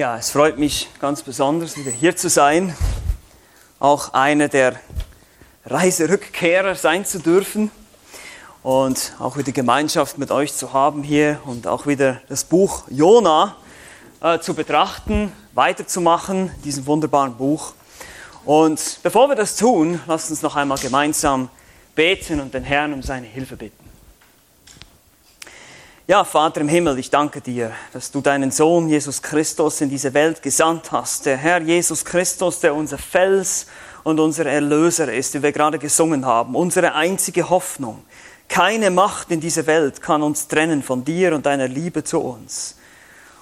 Ja, 0.00 0.16
es 0.16 0.30
freut 0.30 0.56
mich 0.56 0.88
ganz 0.98 1.22
besonders, 1.22 1.76
wieder 1.76 1.90
hier 1.90 2.16
zu 2.16 2.30
sein, 2.30 2.74
auch 3.78 4.14
einer 4.14 4.48
der 4.48 4.80
Reiserückkehrer 5.66 6.74
sein 6.74 7.04
zu 7.04 7.18
dürfen 7.18 7.70
und 8.62 9.12
auch 9.18 9.36
wieder 9.36 9.52
Gemeinschaft 9.52 10.16
mit 10.16 10.30
euch 10.30 10.54
zu 10.54 10.72
haben 10.72 11.02
hier 11.02 11.38
und 11.44 11.66
auch 11.66 11.86
wieder 11.86 12.22
das 12.30 12.44
Buch 12.44 12.84
Jona 12.88 13.56
äh, 14.22 14.38
zu 14.38 14.54
betrachten, 14.54 15.34
weiterzumachen, 15.52 16.50
diesem 16.64 16.86
wunderbaren 16.86 17.36
Buch. 17.36 17.74
Und 18.46 19.00
bevor 19.02 19.28
wir 19.28 19.36
das 19.36 19.54
tun, 19.54 20.00
lasst 20.06 20.30
uns 20.30 20.40
noch 20.40 20.56
einmal 20.56 20.78
gemeinsam 20.78 21.50
beten 21.94 22.40
und 22.40 22.54
den 22.54 22.64
Herrn 22.64 22.94
um 22.94 23.02
seine 23.02 23.26
Hilfe 23.26 23.58
bitten. 23.58 23.79
Ja, 26.10 26.24
Vater 26.24 26.60
im 26.60 26.68
Himmel, 26.68 26.98
ich 26.98 27.08
danke 27.08 27.40
dir, 27.40 27.70
dass 27.92 28.10
du 28.10 28.20
deinen 28.20 28.50
Sohn 28.50 28.88
Jesus 28.88 29.22
Christus 29.22 29.80
in 29.80 29.90
diese 29.90 30.12
Welt 30.12 30.42
gesandt 30.42 30.90
hast. 30.90 31.24
Der 31.24 31.36
Herr 31.36 31.60
Jesus 31.62 32.04
Christus, 32.04 32.58
der 32.58 32.74
unser 32.74 32.98
Fels 32.98 33.66
und 34.02 34.18
unser 34.18 34.44
Erlöser 34.46 35.12
ist, 35.12 35.34
wie 35.34 35.42
wir 35.44 35.52
gerade 35.52 35.78
gesungen 35.78 36.26
haben, 36.26 36.56
unsere 36.56 36.96
einzige 36.96 37.48
Hoffnung. 37.48 38.02
Keine 38.48 38.90
Macht 38.90 39.30
in 39.30 39.38
dieser 39.38 39.68
Welt 39.68 40.02
kann 40.02 40.24
uns 40.24 40.48
trennen 40.48 40.82
von 40.82 41.04
dir 41.04 41.32
und 41.32 41.46
deiner 41.46 41.68
Liebe 41.68 42.02
zu 42.02 42.18
uns. 42.18 42.74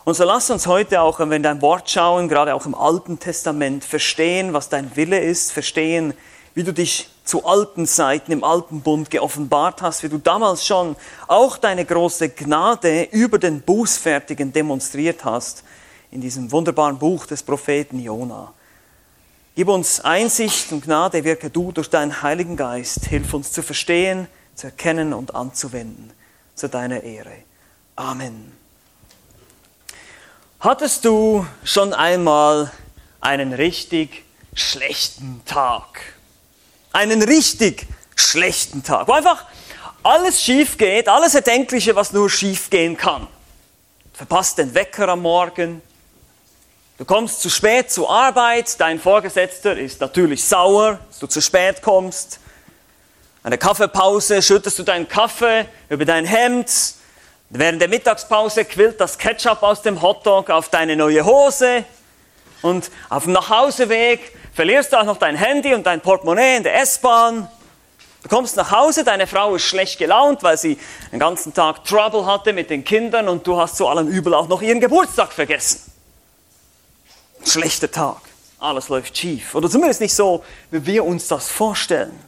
Und 0.05 0.13
so 0.13 0.25
lass 0.25 0.51
uns 0.51 0.67
heute 0.67 1.01
auch, 1.01 1.21
wenn 1.21 1.31
wir 1.31 1.39
in 1.39 1.43
dein 1.43 1.63
Wort 1.63 1.89
schauen, 1.89 2.29
gerade 2.29 2.55
auch 2.55 2.67
im 2.67 2.75
Alten 2.75 3.19
Testament, 3.19 3.83
verstehen, 3.83 4.53
was 4.53 4.69
dein 4.69 4.95
Wille 4.95 5.21
ist, 5.21 5.53
verstehen, 5.53 6.13
wie 6.59 6.65
du 6.65 6.73
dich 6.73 7.09
zu 7.23 7.47
alten 7.47 7.87
Zeiten 7.87 8.33
im 8.33 8.43
alten 8.43 8.81
Bund 8.81 9.11
geoffenbart 9.11 9.81
hast, 9.81 10.03
wie 10.03 10.09
du 10.09 10.19
damals 10.19 10.67
schon 10.67 10.97
auch 11.29 11.57
deine 11.57 11.85
große 11.85 12.31
Gnade 12.31 13.05
über 13.13 13.39
den 13.39 13.61
Bußfertigen 13.61 14.53
demonstriert 14.53 15.25
hast 15.25 15.63
in 16.11 16.21
diesem 16.21 16.51
wunderbaren 16.51 16.99
Buch 16.99 17.27
des 17.27 17.45
Propheten 17.45 18.01
Jona. 18.01 18.53
Gib 19.55 19.69
uns 19.69 20.01
Einsicht 20.01 20.73
und 20.73 20.83
Gnade, 20.85 21.23
wirke 21.23 21.49
du 21.49 21.71
durch 21.71 21.91
deinen 21.91 22.23
Heiligen 22.23 22.57
Geist. 22.57 23.05
Hilf 23.05 23.33
uns 23.35 23.53
zu 23.53 23.63
verstehen, 23.63 24.27
zu 24.57 24.67
erkennen 24.67 25.15
und 25.15 25.37
anzuwenden 25.37 26.11
zu 26.57 26.69
deiner 26.69 27.05
Ehre. 27.05 27.37
Amen. 27.95 28.53
Hattest 30.59 31.05
du 31.05 31.47
schon 31.63 31.95
einmal 31.95 32.73
einen 33.21 33.53
richtig 33.53 34.25
schlechten 34.55 35.43
Tag? 35.45 36.18
Einen 36.99 37.23
richtig 37.23 37.87
schlechten 38.17 38.83
Tag, 38.83 39.07
wo 39.07 39.13
einfach 39.13 39.45
alles 40.03 40.43
schief 40.43 40.77
geht, 40.77 41.09
alles 41.09 41.37
Erdenkliche, 41.37 41.95
was 41.95 42.13
nur 42.13 42.29
schief 42.29 42.71
gehen 42.71 42.97
kann. 42.97 43.29
Du 44.13 44.19
verpasst 44.19 44.59
den 44.59 44.75
Wecker 44.75 45.09
am 45.09 45.23
Morgen, 45.23 45.81
du 46.99 47.05
kommst 47.05 47.41
zu 47.41 47.51
spät 47.51 47.93
zur 47.93 48.11
Arbeit, 48.11 48.81
dein 48.81 48.99
Vorgesetzter 48.99 49.77
ist 49.77 50.01
natürlich 50.01 50.45
sauer, 50.45 50.99
dass 51.09 51.21
du 51.21 51.29
zu 51.29 51.41
spät 51.41 51.83
kommst. 51.83 52.41
Eine 53.45 53.59
Kaffeepause 53.59 54.43
schüttest 54.43 54.81
du 54.81 54.83
deinen 54.83 55.09
Kaffee 55.09 55.67
über 55.89 56.05
dein 56.05 56.25
Hemd, 56.25 56.69
Während 57.51 57.81
der 57.81 57.89
Mittagspause 57.89 58.67
quillt 58.67 59.01
das 59.01 59.17
Ketchup 59.17 59.63
aus 59.63 59.81
dem 59.81 60.03
Hotdog 60.03 60.51
auf 60.51 60.69
deine 60.69 60.97
neue 60.97 61.25
Hose. 61.25 61.83
Und 62.61 62.91
auf 63.09 63.25
dem 63.25 63.33
Nachhauseweg 63.33 64.37
verlierst 64.59 64.93
du 64.93 64.97
auch 64.97 65.05
noch 65.05 65.19
dein 65.19 65.37
Handy 65.37 65.73
und 65.73 65.87
dein 65.87 66.01
Portemonnaie 66.01 66.57
in 66.57 66.65
der 66.65 66.81
S-Bahn. 66.81 67.47
Du 68.25 68.29
kommst 68.29 68.57
nach 68.57 68.73
Hause, 68.73 69.05
deine 69.05 69.29
Frau 69.29 69.55
ist 69.55 69.63
schlecht 69.63 70.01
gelaunt, 70.01 70.43
weil 70.43 70.59
sie 70.59 70.77
den 71.13 71.21
ganzen 71.21 71.55
Tag 71.55 71.85
Trouble 71.85 72.27
hatte 72.27 72.53
mit 72.53 72.69
den 72.69 72.83
Kindern 72.83 73.29
und 73.29 73.47
du 73.47 73.57
hast 73.57 73.77
zu 73.77 73.87
allem 73.87 74.09
Übel 74.09 74.35
auch 74.35 74.49
noch 74.49 74.61
ihren 74.61 74.81
Geburtstag 74.81 75.33
vergessen. 75.33 75.93
Schlechter 77.47 77.89
Tag. 77.89 78.17
Alles 78.59 78.89
läuft 78.89 79.17
schief. 79.17 79.55
Oder 79.55 79.71
zumindest 79.71 80.01
nicht 80.01 80.17
so, 80.17 80.43
wie 80.73 80.85
wir 80.85 81.05
uns 81.05 81.29
das 81.29 81.47
vorstellen. 81.47 82.19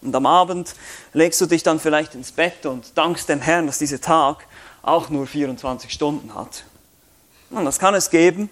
Und 0.00 0.16
am 0.16 0.24
Abend 0.24 0.74
legst 1.12 1.42
du 1.42 1.44
dich 1.44 1.62
dann 1.62 1.78
vielleicht 1.78 2.14
ins 2.14 2.32
Bett 2.32 2.64
und 2.64 2.96
dankst 2.96 3.28
dem 3.28 3.42
Herrn, 3.42 3.66
dass 3.66 3.76
dieser 3.76 4.00
Tag 4.00 4.46
auch 4.80 5.10
nur 5.10 5.26
24 5.26 5.92
Stunden 5.92 6.34
hat. 6.34 6.64
Und 7.50 7.66
das 7.66 7.78
kann 7.78 7.94
es 7.94 8.08
geben. 8.08 8.48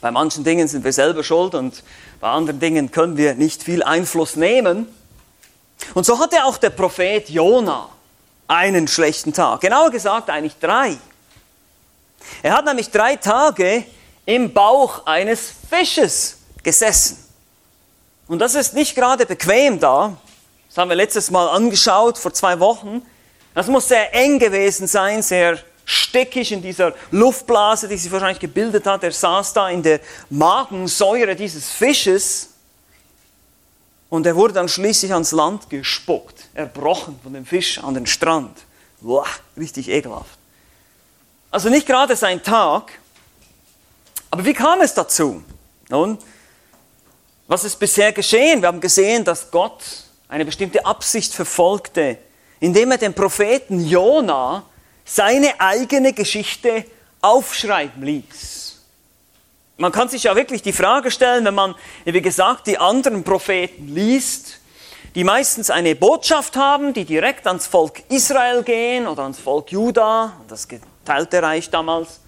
Bei 0.00 0.10
manchen 0.10 0.44
Dingen 0.44 0.66
sind 0.66 0.84
wir 0.84 0.92
selber 0.92 1.22
schuld 1.22 1.54
und 1.54 1.82
bei 2.20 2.28
anderen 2.30 2.58
Dingen 2.58 2.90
können 2.90 3.16
wir 3.16 3.34
nicht 3.34 3.62
viel 3.62 3.82
Einfluss 3.82 4.36
nehmen. 4.36 4.86
Und 5.94 6.06
so 6.06 6.18
hatte 6.18 6.44
auch 6.44 6.58
der 6.58 6.70
Prophet 6.70 7.28
Jona 7.28 7.88
einen 8.48 8.88
schlechten 8.88 9.32
Tag. 9.32 9.60
Genauer 9.60 9.90
gesagt 9.90 10.30
eigentlich 10.30 10.58
drei. 10.58 10.96
Er 12.42 12.52
hat 12.52 12.64
nämlich 12.64 12.90
drei 12.90 13.16
Tage 13.16 13.84
im 14.26 14.52
Bauch 14.52 15.06
eines 15.06 15.52
Fisches 15.68 16.38
gesessen. 16.62 17.18
Und 18.26 18.38
das 18.38 18.54
ist 18.54 18.74
nicht 18.74 18.94
gerade 18.94 19.26
bequem 19.26 19.80
da. 19.80 20.16
Das 20.68 20.78
haben 20.78 20.88
wir 20.88 20.96
letztes 20.96 21.30
Mal 21.30 21.48
angeschaut, 21.48 22.16
vor 22.16 22.32
zwei 22.32 22.60
Wochen. 22.60 23.02
Das 23.54 23.66
muss 23.66 23.88
sehr 23.88 24.14
eng 24.14 24.38
gewesen 24.38 24.86
sein, 24.86 25.22
sehr 25.22 25.58
steckig 25.90 26.52
in 26.52 26.62
dieser 26.62 26.94
Luftblase, 27.10 27.88
die 27.88 27.96
sich 27.96 28.10
wahrscheinlich 28.12 28.38
gebildet 28.38 28.86
hat. 28.86 29.02
Er 29.02 29.12
saß 29.12 29.52
da 29.52 29.68
in 29.68 29.82
der 29.82 30.00
Magensäure 30.28 31.34
dieses 31.34 31.68
Fisches 31.68 32.50
und 34.08 34.24
er 34.24 34.36
wurde 34.36 34.54
dann 34.54 34.68
schließlich 34.68 35.12
ans 35.12 35.32
Land 35.32 35.68
gespuckt, 35.68 36.46
erbrochen 36.54 37.18
von 37.22 37.32
dem 37.32 37.44
Fisch 37.44 37.78
an 37.78 37.94
den 37.94 38.06
Strand. 38.06 38.56
Boah, 39.00 39.26
richtig 39.56 39.88
ekelhaft. 39.88 40.38
Also 41.50 41.68
nicht 41.68 41.86
gerade 41.86 42.14
sein 42.14 42.40
Tag. 42.42 42.92
Aber 44.30 44.44
wie 44.44 44.54
kam 44.54 44.80
es 44.82 44.94
dazu? 44.94 45.42
Nun, 45.88 46.18
was 47.48 47.64
ist 47.64 47.76
bisher 47.76 48.12
geschehen? 48.12 48.62
Wir 48.62 48.68
haben 48.68 48.80
gesehen, 48.80 49.24
dass 49.24 49.50
Gott 49.50 49.82
eine 50.28 50.44
bestimmte 50.44 50.86
Absicht 50.86 51.34
verfolgte, 51.34 52.18
indem 52.60 52.92
er 52.92 52.98
den 52.98 53.12
Propheten 53.12 53.84
Jona 53.84 54.64
seine 55.10 55.60
eigene 55.60 56.12
Geschichte 56.12 56.84
aufschreiben 57.20 58.02
ließ. 58.02 58.78
Man 59.76 59.92
kann 59.92 60.08
sich 60.08 60.24
ja 60.24 60.36
wirklich 60.36 60.62
die 60.62 60.72
Frage 60.72 61.10
stellen, 61.10 61.44
wenn 61.44 61.54
man, 61.54 61.74
wie 62.04 62.20
gesagt, 62.20 62.66
die 62.66 62.78
anderen 62.78 63.24
Propheten 63.24 63.88
liest, 63.88 64.60
die 65.14 65.24
meistens 65.24 65.70
eine 65.70 65.96
Botschaft 65.96 66.56
haben, 66.56 66.92
die 66.92 67.04
direkt 67.04 67.46
ans 67.46 67.66
Volk 67.66 68.02
Israel 68.08 68.62
gehen 68.62 69.08
oder 69.08 69.24
ans 69.24 69.40
Volk 69.40 69.72
Juda, 69.72 70.36
das 70.46 70.68
geteilte 70.68 71.42
Reich 71.42 71.70
damals, 71.70 72.20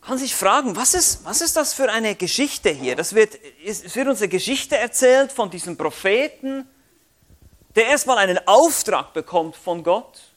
kann 0.00 0.16
sich 0.16 0.34
fragen, 0.34 0.74
was 0.74 0.94
ist, 0.94 1.24
was 1.24 1.42
ist 1.42 1.56
das 1.56 1.74
für 1.74 1.90
eine 1.92 2.14
Geschichte 2.14 2.70
hier? 2.70 2.96
Das 2.96 3.14
wird, 3.14 3.38
es 3.64 3.94
wird 3.94 4.08
uns 4.08 4.20
eine 4.20 4.28
Geschichte 4.28 4.78
erzählt 4.78 5.30
von 5.30 5.50
diesem 5.50 5.76
Propheten, 5.76 6.66
der 7.76 7.88
erstmal 7.88 8.18
einen 8.18 8.38
Auftrag 8.46 9.12
bekommt 9.12 9.54
von 9.54 9.82
Gott 9.82 10.31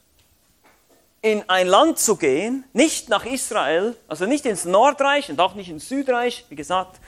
in 1.26 1.44
ein 1.50 1.66
Land 1.66 1.98
zu 1.98 2.18
gehen, 2.18 2.66
nicht 2.72 3.10
nach 3.10 3.26
Israel, 3.26 3.98
also 4.08 4.28
nicht 4.28 4.46
ins 4.46 4.64
Nordreich 4.64 5.28
und 5.28 5.40
auch 5.40 5.56
nicht 5.56 5.72
ins 5.72 5.90
Südreich, 5.90 6.46
wie 6.50 6.56
gesagt, 6.56 7.00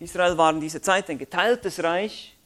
Israel 0.00 0.36
war 0.36 0.50
in 0.50 0.60
dieser 0.60 0.82
Zeit 0.82 1.08
ein 1.08 1.18
geteiltes 1.18 1.80
Reich, 1.80 2.36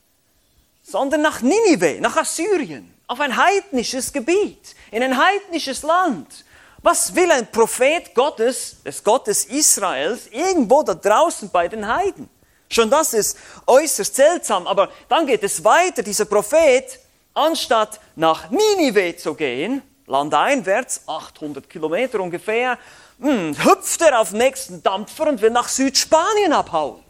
sondern 0.82 1.22
nach 1.22 1.40
Ninive, 1.40 1.98
nach 2.02 2.18
Assyrien, 2.18 2.92
auf 3.06 3.20
ein 3.20 3.34
heidnisches 3.34 4.12
Gebiet, 4.12 4.76
in 4.90 5.02
ein 5.02 5.16
heidnisches 5.16 5.82
Land. 5.82 6.44
Was 6.82 7.14
will 7.14 7.30
ein 7.30 7.50
Prophet 7.50 8.14
Gottes, 8.14 8.82
des 8.84 9.02
Gottes 9.02 9.46
Israels, 9.46 10.26
irgendwo 10.30 10.82
da 10.82 10.92
draußen 10.92 11.48
bei 11.48 11.68
den 11.68 11.88
Heiden? 11.88 12.28
Schon 12.68 12.90
das 12.90 13.14
ist 13.14 13.38
äußerst 13.66 14.14
seltsam, 14.14 14.66
aber 14.66 14.90
dann 15.08 15.26
geht 15.26 15.42
es 15.42 15.64
weiter. 15.64 16.02
Dieser 16.02 16.26
Prophet, 16.26 17.00
anstatt 17.32 17.98
nach 18.14 18.50
Ninive 18.50 19.16
zu 19.16 19.32
gehen, 19.32 19.80
landeinwärts, 20.06 21.02
800 21.06 21.68
Kilometer 21.68 22.20
ungefähr, 22.20 22.78
hm, 23.20 23.56
hüpft 23.64 24.02
er 24.02 24.20
auf 24.20 24.30
den 24.30 24.38
nächsten 24.38 24.82
Dampfer 24.82 25.28
und 25.28 25.40
will 25.40 25.50
nach 25.50 25.68
Südspanien 25.68 26.52
abhauen. 26.52 27.02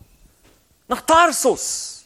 Nach 0.88 1.00
Tarsus. 1.00 2.04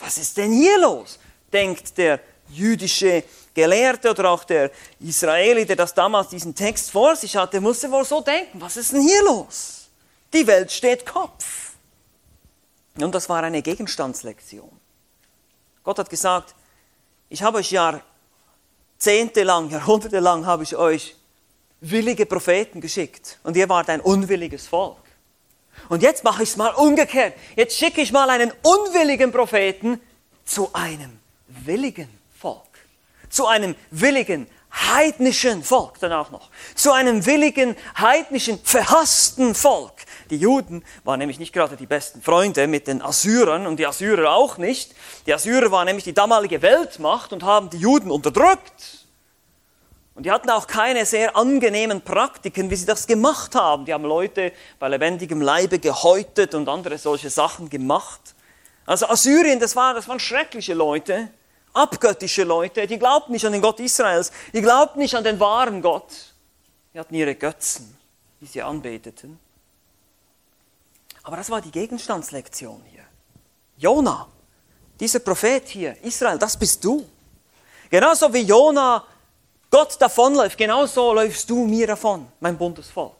Was 0.00 0.18
ist 0.18 0.36
denn 0.36 0.52
hier 0.52 0.78
los? 0.78 1.18
Denkt 1.52 1.96
der 1.96 2.20
jüdische 2.48 3.24
Gelehrte 3.54 4.10
oder 4.10 4.30
auch 4.30 4.44
der 4.44 4.70
Israeli, 5.00 5.64
der 5.64 5.76
das 5.76 5.94
damals 5.94 6.28
diesen 6.28 6.54
Text 6.54 6.90
vor 6.90 7.16
sich 7.16 7.36
hatte, 7.36 7.60
musste 7.60 7.90
wohl 7.90 8.04
so 8.04 8.20
denken, 8.20 8.60
was 8.60 8.76
ist 8.76 8.92
denn 8.92 9.00
hier 9.00 9.22
los? 9.24 9.88
Die 10.32 10.46
Welt 10.46 10.70
steht 10.70 11.06
Kopf. 11.06 11.72
Und 13.00 13.14
das 13.14 13.28
war 13.28 13.42
eine 13.42 13.62
Gegenstandslektion. 13.62 14.70
Gott 15.82 15.98
hat 15.98 16.10
gesagt, 16.10 16.54
ich 17.28 17.42
habe 17.42 17.58
euch 17.58 17.70
ja 17.70 18.00
Jahrzehntelang, 18.98 19.70
jahrhundertelang 19.70 20.44
habe 20.44 20.64
ich 20.64 20.74
euch 20.74 21.14
willige 21.80 22.26
Propheten 22.26 22.80
geschickt 22.80 23.38
und 23.44 23.56
ihr 23.56 23.68
wart 23.68 23.90
ein 23.90 24.00
unwilliges 24.00 24.66
Volk. 24.66 24.96
Und 25.88 26.02
jetzt 26.02 26.24
mache 26.24 26.42
ich 26.42 26.48
es 26.48 26.56
mal 26.56 26.70
umgekehrt. 26.70 27.34
Jetzt 27.54 27.76
schicke 27.76 28.00
ich 28.00 28.10
mal 28.10 28.28
einen 28.28 28.52
unwilligen 28.62 29.30
Propheten 29.30 30.00
zu 30.44 30.70
einem 30.72 31.20
willigen 31.46 32.08
Volk, 32.40 32.58
zu 33.30 33.46
einem 33.46 33.76
willigen 33.92 34.48
heidnischen 34.86 35.62
Volk 35.62 35.98
dann 36.00 36.12
auch 36.12 36.30
noch. 36.30 36.50
Zu 36.74 36.92
einem 36.92 37.26
willigen, 37.26 37.76
heidnischen, 37.96 38.58
verhassten 38.62 39.54
Volk. 39.54 39.94
Die 40.30 40.36
Juden 40.36 40.84
waren 41.04 41.18
nämlich 41.18 41.38
nicht 41.38 41.52
gerade 41.52 41.76
die 41.76 41.86
besten 41.86 42.22
Freunde 42.22 42.66
mit 42.66 42.86
den 42.86 43.02
Assyrern 43.02 43.66
und 43.66 43.78
die 43.78 43.86
Assyrer 43.86 44.32
auch 44.32 44.58
nicht. 44.58 44.94
Die 45.26 45.34
Assyrer 45.34 45.70
waren 45.70 45.86
nämlich 45.86 46.04
die 46.04 46.14
damalige 46.14 46.62
Weltmacht 46.62 47.32
und 47.32 47.42
haben 47.42 47.70
die 47.70 47.78
Juden 47.78 48.10
unterdrückt. 48.10 49.06
Und 50.14 50.24
die 50.24 50.32
hatten 50.32 50.50
auch 50.50 50.66
keine 50.66 51.06
sehr 51.06 51.36
angenehmen 51.36 52.00
Praktiken, 52.00 52.70
wie 52.70 52.74
sie 52.74 52.86
das 52.86 53.06
gemacht 53.06 53.54
haben. 53.54 53.84
Die 53.84 53.94
haben 53.94 54.04
Leute 54.04 54.52
bei 54.80 54.88
lebendigem 54.88 55.40
Leibe 55.40 55.78
gehäutet 55.78 56.56
und 56.56 56.68
andere 56.68 56.98
solche 56.98 57.30
Sachen 57.30 57.70
gemacht. 57.70 58.34
Also 58.84 59.06
Assyrien, 59.06 59.60
das, 59.60 59.76
war, 59.76 59.94
das 59.94 60.08
waren 60.08 60.18
schreckliche 60.18 60.74
Leute, 60.74 61.28
abgöttische 61.78 62.44
Leute, 62.44 62.86
die 62.86 62.98
glaubten 62.98 63.32
nicht 63.32 63.46
an 63.46 63.52
den 63.52 63.62
Gott 63.62 63.80
Israels, 63.80 64.32
die 64.52 64.60
glaubten 64.60 64.98
nicht 64.98 65.14
an 65.14 65.24
den 65.24 65.38
wahren 65.38 65.80
Gott. 65.80 66.34
Die 66.92 66.98
hatten 66.98 67.14
ihre 67.14 67.34
Götzen, 67.34 67.96
die 68.40 68.46
sie 68.46 68.62
anbeteten. 68.62 69.38
Aber 71.22 71.36
das 71.36 71.50
war 71.50 71.60
die 71.60 71.70
Gegenstandslektion 71.70 72.82
hier. 72.90 73.04
Jona, 73.76 74.26
dieser 74.98 75.20
Prophet 75.20 75.68
hier, 75.68 75.96
Israel, 76.02 76.38
das 76.38 76.56
bist 76.56 76.82
du. 76.82 77.06
Genauso 77.90 78.32
wie 78.32 78.40
Jona 78.40 79.04
Gott 79.70 80.00
davonläuft, 80.00 80.56
genauso 80.56 81.12
läufst 81.12 81.48
du 81.50 81.66
mir 81.66 81.86
davon, 81.86 82.26
mein 82.40 82.56
Bundesvolk. 82.56 83.17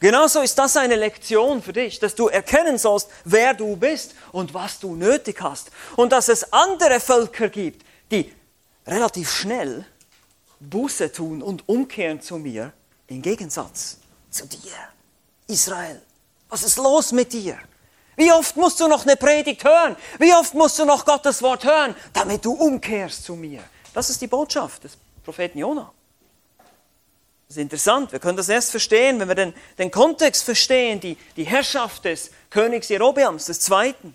Genauso 0.00 0.40
ist 0.40 0.58
das 0.58 0.76
eine 0.76 0.96
Lektion 0.96 1.62
für 1.62 1.72
dich, 1.72 1.98
dass 1.98 2.14
du 2.14 2.28
erkennen 2.28 2.78
sollst, 2.78 3.08
wer 3.24 3.54
du 3.54 3.76
bist 3.76 4.14
und 4.32 4.54
was 4.54 4.78
du 4.78 4.94
nötig 4.94 5.40
hast. 5.40 5.70
Und 5.96 6.12
dass 6.12 6.28
es 6.28 6.52
andere 6.52 7.00
Völker 7.00 7.48
gibt, 7.48 7.84
die 8.10 8.32
relativ 8.86 9.30
schnell 9.30 9.84
Buße 10.60 11.12
tun 11.12 11.42
und 11.42 11.68
umkehren 11.68 12.20
zu 12.20 12.38
mir, 12.38 12.72
im 13.06 13.22
Gegensatz 13.22 13.98
zu 14.30 14.46
dir, 14.46 14.74
Israel. 15.46 16.02
Was 16.48 16.62
ist 16.62 16.76
los 16.76 17.12
mit 17.12 17.32
dir? 17.32 17.58
Wie 18.16 18.32
oft 18.32 18.56
musst 18.56 18.80
du 18.80 18.88
noch 18.88 19.06
eine 19.06 19.16
Predigt 19.16 19.62
hören? 19.64 19.96
Wie 20.18 20.34
oft 20.34 20.54
musst 20.54 20.78
du 20.78 20.84
noch 20.84 21.04
Gottes 21.04 21.40
Wort 21.42 21.64
hören, 21.64 21.94
damit 22.12 22.44
du 22.44 22.52
umkehrst 22.52 23.24
zu 23.24 23.36
mir? 23.36 23.62
Das 23.94 24.10
ist 24.10 24.20
die 24.20 24.26
Botschaft 24.26 24.84
des 24.84 24.92
Propheten 25.24 25.58
Jona. 25.58 25.92
Das 27.48 27.56
ist 27.56 27.62
interessant, 27.62 28.12
wir 28.12 28.18
können 28.18 28.36
das 28.36 28.50
erst 28.50 28.70
verstehen, 28.72 29.18
wenn 29.18 29.28
wir 29.28 29.34
den, 29.34 29.54
den 29.78 29.90
Kontext 29.90 30.44
verstehen, 30.44 31.00
die, 31.00 31.16
die 31.34 31.44
Herrschaft 31.44 32.04
des 32.04 32.30
Königs 32.50 32.90
Jerobeams, 32.90 33.46
des 33.46 33.60
Zweiten, 33.60 34.14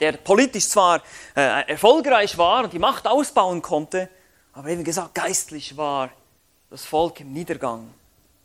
der 0.00 0.12
politisch 0.12 0.66
zwar 0.66 1.02
äh, 1.36 1.68
erfolgreich 1.68 2.38
war 2.38 2.64
und 2.64 2.72
die 2.72 2.78
Macht 2.78 3.06
ausbauen 3.06 3.60
konnte, 3.60 4.08
aber 4.54 4.68
eben 4.70 4.82
gesagt, 4.82 5.14
geistlich 5.14 5.76
war 5.76 6.08
das 6.70 6.86
Volk 6.86 7.20
im 7.20 7.34
Niedergang. 7.34 7.92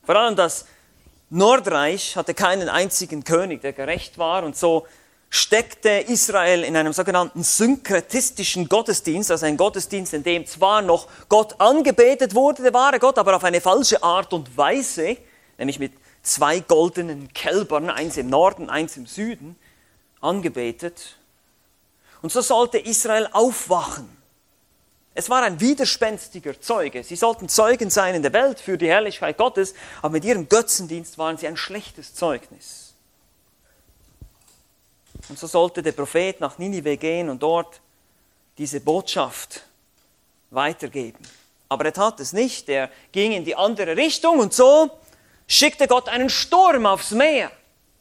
Vor 0.03 0.17
allem 0.17 0.35
das 0.35 0.65
Nordreich 1.29 2.17
hatte 2.17 2.33
keinen 2.33 2.67
einzigen 2.67 3.23
König, 3.23 3.61
der 3.61 3.71
gerecht 3.71 4.17
war 4.17 4.43
und 4.43 4.57
so 4.57 4.85
steckte 5.31 5.89
Israel 5.89 6.63
in 6.63 6.75
einem 6.75 6.93
sogenannten 6.93 7.41
synkretistischen 7.41 8.69
Gottesdienst, 8.69 9.31
also 9.31 9.47
ein 9.47 9.57
Gottesdienst, 9.57 10.13
in 10.13 10.21
dem 10.21 10.45
zwar 10.45 10.83
noch 10.83 11.07
Gott 11.27 11.59
angebetet 11.59 12.35
wurde, 12.35 12.61
der 12.61 12.73
wahre 12.73 12.99
Gott, 12.99 13.17
aber 13.17 13.35
auf 13.35 13.43
eine 13.43 13.61
falsche 13.61 14.03
Art 14.03 14.31
und 14.33 14.55
Weise, 14.55 15.17
nämlich 15.57 15.79
mit 15.79 15.93
zwei 16.21 16.59
goldenen 16.59 17.33
Kälbern, 17.33 17.89
eins 17.89 18.17
im 18.17 18.29
Norden, 18.29 18.69
eins 18.69 18.95
im 18.97 19.07
Süden, 19.07 19.55
angebetet. 20.19 21.17
Und 22.21 22.31
so 22.31 22.41
sollte 22.41 22.77
Israel 22.77 23.27
aufwachen 23.31 24.21
es 25.13 25.29
war 25.29 25.43
ein 25.43 25.59
widerspenstiger 25.59 26.59
Zeuge. 26.59 27.03
Sie 27.03 27.15
sollten 27.15 27.49
Zeugen 27.49 27.89
sein 27.89 28.15
in 28.15 28.21
der 28.21 28.31
Welt 28.31 28.59
für 28.59 28.77
die 28.77 28.87
Herrlichkeit 28.87 29.37
Gottes, 29.37 29.73
aber 30.01 30.13
mit 30.13 30.23
ihrem 30.23 30.47
Götzendienst 30.47 31.17
waren 31.17 31.37
sie 31.37 31.47
ein 31.47 31.57
schlechtes 31.57 32.13
Zeugnis. 32.13 32.90
Und 35.29 35.39
so 35.39 35.47
sollte 35.47 35.81
der 35.81 35.91
Prophet 35.91 36.39
nach 36.39 36.57
Ninive 36.57 36.97
gehen 36.97 37.29
und 37.29 37.41
dort 37.41 37.81
diese 38.57 38.81
Botschaft 38.81 39.63
weitergeben. 40.49 41.19
Aber 41.69 41.85
er 41.85 41.93
tat 41.93 42.19
es 42.19 42.33
nicht, 42.33 42.67
er 42.67 42.89
ging 43.11 43.31
in 43.31 43.45
die 43.45 43.55
andere 43.55 43.95
Richtung 43.95 44.39
und 44.39 44.53
so 44.53 44.89
schickte 45.47 45.87
Gott 45.87 46.09
einen 46.09 46.29
Sturm 46.29 46.85
aufs 46.85 47.11
Meer. 47.11 47.51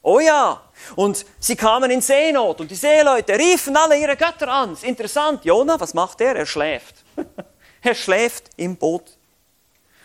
Oh 0.02 0.18
ja, 0.18 0.62
und 0.96 1.26
sie 1.38 1.56
kamen 1.56 1.90
in 1.90 2.00
Seenot 2.00 2.60
und 2.60 2.70
die 2.70 2.74
Seeleute 2.74 3.38
riefen 3.38 3.76
alle 3.76 3.98
ihre 3.98 4.16
Götter 4.16 4.48
an. 4.48 4.72
Ist 4.72 4.84
interessant, 4.84 5.44
Jona, 5.44 5.78
was 5.78 5.92
macht 5.92 6.20
er? 6.22 6.34
Er 6.36 6.46
schläft. 6.46 7.04
er 7.82 7.94
schläft 7.94 8.50
im 8.56 8.76
Boot. 8.76 9.18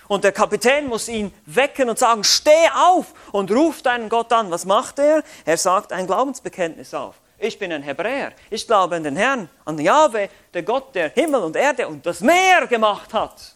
Und 0.07 0.23
der 0.23 0.31
Kapitän 0.31 0.87
muss 0.87 1.07
ihn 1.07 1.33
wecken 1.45 1.89
und 1.89 1.97
sagen, 1.97 2.23
steh 2.23 2.69
auf 2.75 3.13
und 3.31 3.51
ruft 3.51 3.85
deinen 3.85 4.09
Gott 4.09 4.31
an. 4.31 4.51
Was 4.51 4.65
macht 4.65 4.99
er? 4.99 5.23
Er 5.45 5.57
sagt 5.57 5.91
ein 5.91 6.05
Glaubensbekenntnis 6.05 6.93
auf. 6.93 7.15
Ich 7.37 7.59
bin 7.59 7.71
ein 7.71 7.83
Hebräer. 7.83 8.33
Ich 8.49 8.65
glaube 8.65 8.95
an 8.95 9.03
den 9.03 9.15
Herrn, 9.15 9.49
an 9.65 9.77
Jahwe, 9.77 10.29
der 10.53 10.63
Gott, 10.63 10.95
der 10.95 11.09
Himmel 11.09 11.41
und 11.41 11.55
Erde 11.55 11.87
und 11.87 12.05
das 12.05 12.21
Meer 12.21 12.67
gemacht 12.67 13.13
hat. 13.13 13.55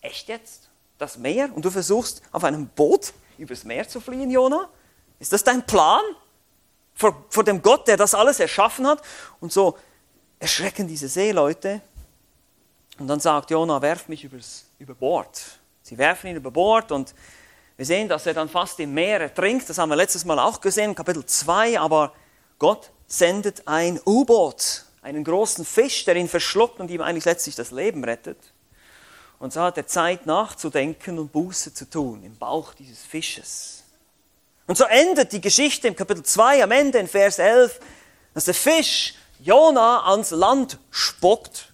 Echt 0.00 0.28
jetzt? 0.28 0.68
Das 0.98 1.18
Meer? 1.18 1.50
Und 1.54 1.64
du 1.64 1.70
versuchst 1.70 2.22
auf 2.30 2.44
einem 2.44 2.68
Boot 2.68 3.12
übers 3.38 3.64
Meer 3.64 3.88
zu 3.88 4.00
fliehen, 4.00 4.30
Jona? 4.30 4.68
Ist 5.18 5.32
das 5.32 5.42
dein 5.42 5.66
Plan? 5.66 6.02
Vor, 6.94 7.24
vor 7.28 7.44
dem 7.44 7.60
Gott, 7.60 7.88
der 7.88 7.96
das 7.96 8.14
alles 8.14 8.40
erschaffen 8.40 8.86
hat? 8.86 9.02
Und 9.40 9.52
so 9.52 9.76
erschrecken 10.38 10.86
diese 10.86 11.08
Seeleute. 11.08 11.80
Und 12.98 13.08
dann 13.08 13.20
sagt 13.20 13.50
Jona, 13.50 13.82
werf 13.82 14.08
mich 14.08 14.24
übers, 14.24 14.65
über 14.78 14.94
Bord. 14.94 15.42
Sie 15.82 15.98
werfen 15.98 16.28
ihn 16.28 16.36
über 16.36 16.50
Bord 16.50 16.92
und 16.92 17.14
wir 17.76 17.86
sehen, 17.86 18.08
dass 18.08 18.26
er 18.26 18.34
dann 18.34 18.48
fast 18.48 18.80
im 18.80 18.94
Meer 18.94 19.20
ertrinkt. 19.20 19.68
Das 19.68 19.78
haben 19.78 19.90
wir 19.90 19.96
letztes 19.96 20.24
Mal 20.24 20.38
auch 20.38 20.60
gesehen, 20.60 20.94
Kapitel 20.94 21.24
2. 21.24 21.78
Aber 21.78 22.12
Gott 22.58 22.90
sendet 23.06 23.68
ein 23.68 24.00
U-Boot, 24.06 24.84
einen 25.02 25.24
großen 25.24 25.64
Fisch, 25.64 26.04
der 26.04 26.16
ihn 26.16 26.28
verschluckt 26.28 26.80
und 26.80 26.90
ihm 26.90 27.02
eigentlich 27.02 27.26
letztlich 27.26 27.54
das 27.54 27.70
Leben 27.70 28.02
rettet. 28.02 28.38
Und 29.38 29.52
so 29.52 29.60
hat 29.60 29.76
er 29.76 29.86
Zeit 29.86 30.24
nachzudenken 30.24 31.18
und 31.18 31.32
Buße 31.32 31.74
zu 31.74 31.88
tun 31.88 32.22
im 32.24 32.38
Bauch 32.38 32.72
dieses 32.72 33.02
Fisches. 33.02 33.82
Und 34.66 34.78
so 34.78 34.84
endet 34.84 35.32
die 35.32 35.40
Geschichte 35.40 35.86
im 35.86 35.94
Kapitel 35.94 36.22
2 36.22 36.64
am 36.64 36.70
Ende 36.70 36.98
in 36.98 37.06
Vers 37.06 37.38
11, 37.38 37.78
dass 38.32 38.46
der 38.46 38.54
Fisch 38.54 39.14
Jona 39.38 40.10
ans 40.10 40.30
Land 40.30 40.78
spuckt. 40.90 41.72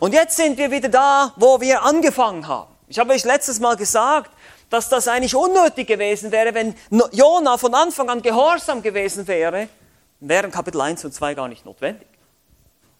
Und 0.00 0.12
jetzt 0.14 0.36
sind 0.36 0.58
wir 0.58 0.70
wieder 0.70 0.88
da, 0.88 1.32
wo 1.36 1.60
wir 1.60 1.82
angefangen 1.82 2.46
haben. 2.48 2.72
Ich 2.88 2.98
habe 2.98 3.12
euch 3.12 3.24
letztes 3.24 3.60
Mal 3.60 3.76
gesagt, 3.76 4.30
dass 4.70 4.88
das 4.88 5.08
eigentlich 5.08 5.34
unnötig 5.34 5.86
gewesen 5.86 6.32
wäre, 6.32 6.54
wenn 6.54 6.74
Jona 7.12 7.56
von 7.58 7.74
Anfang 7.74 8.08
an 8.10 8.22
gehorsam 8.22 8.82
gewesen 8.82 9.26
wäre, 9.26 9.68
wären 10.20 10.50
Kapitel 10.50 10.80
1 10.80 11.04
und 11.04 11.12
2 11.12 11.34
gar 11.34 11.48
nicht 11.48 11.64
notwendig. 11.64 12.08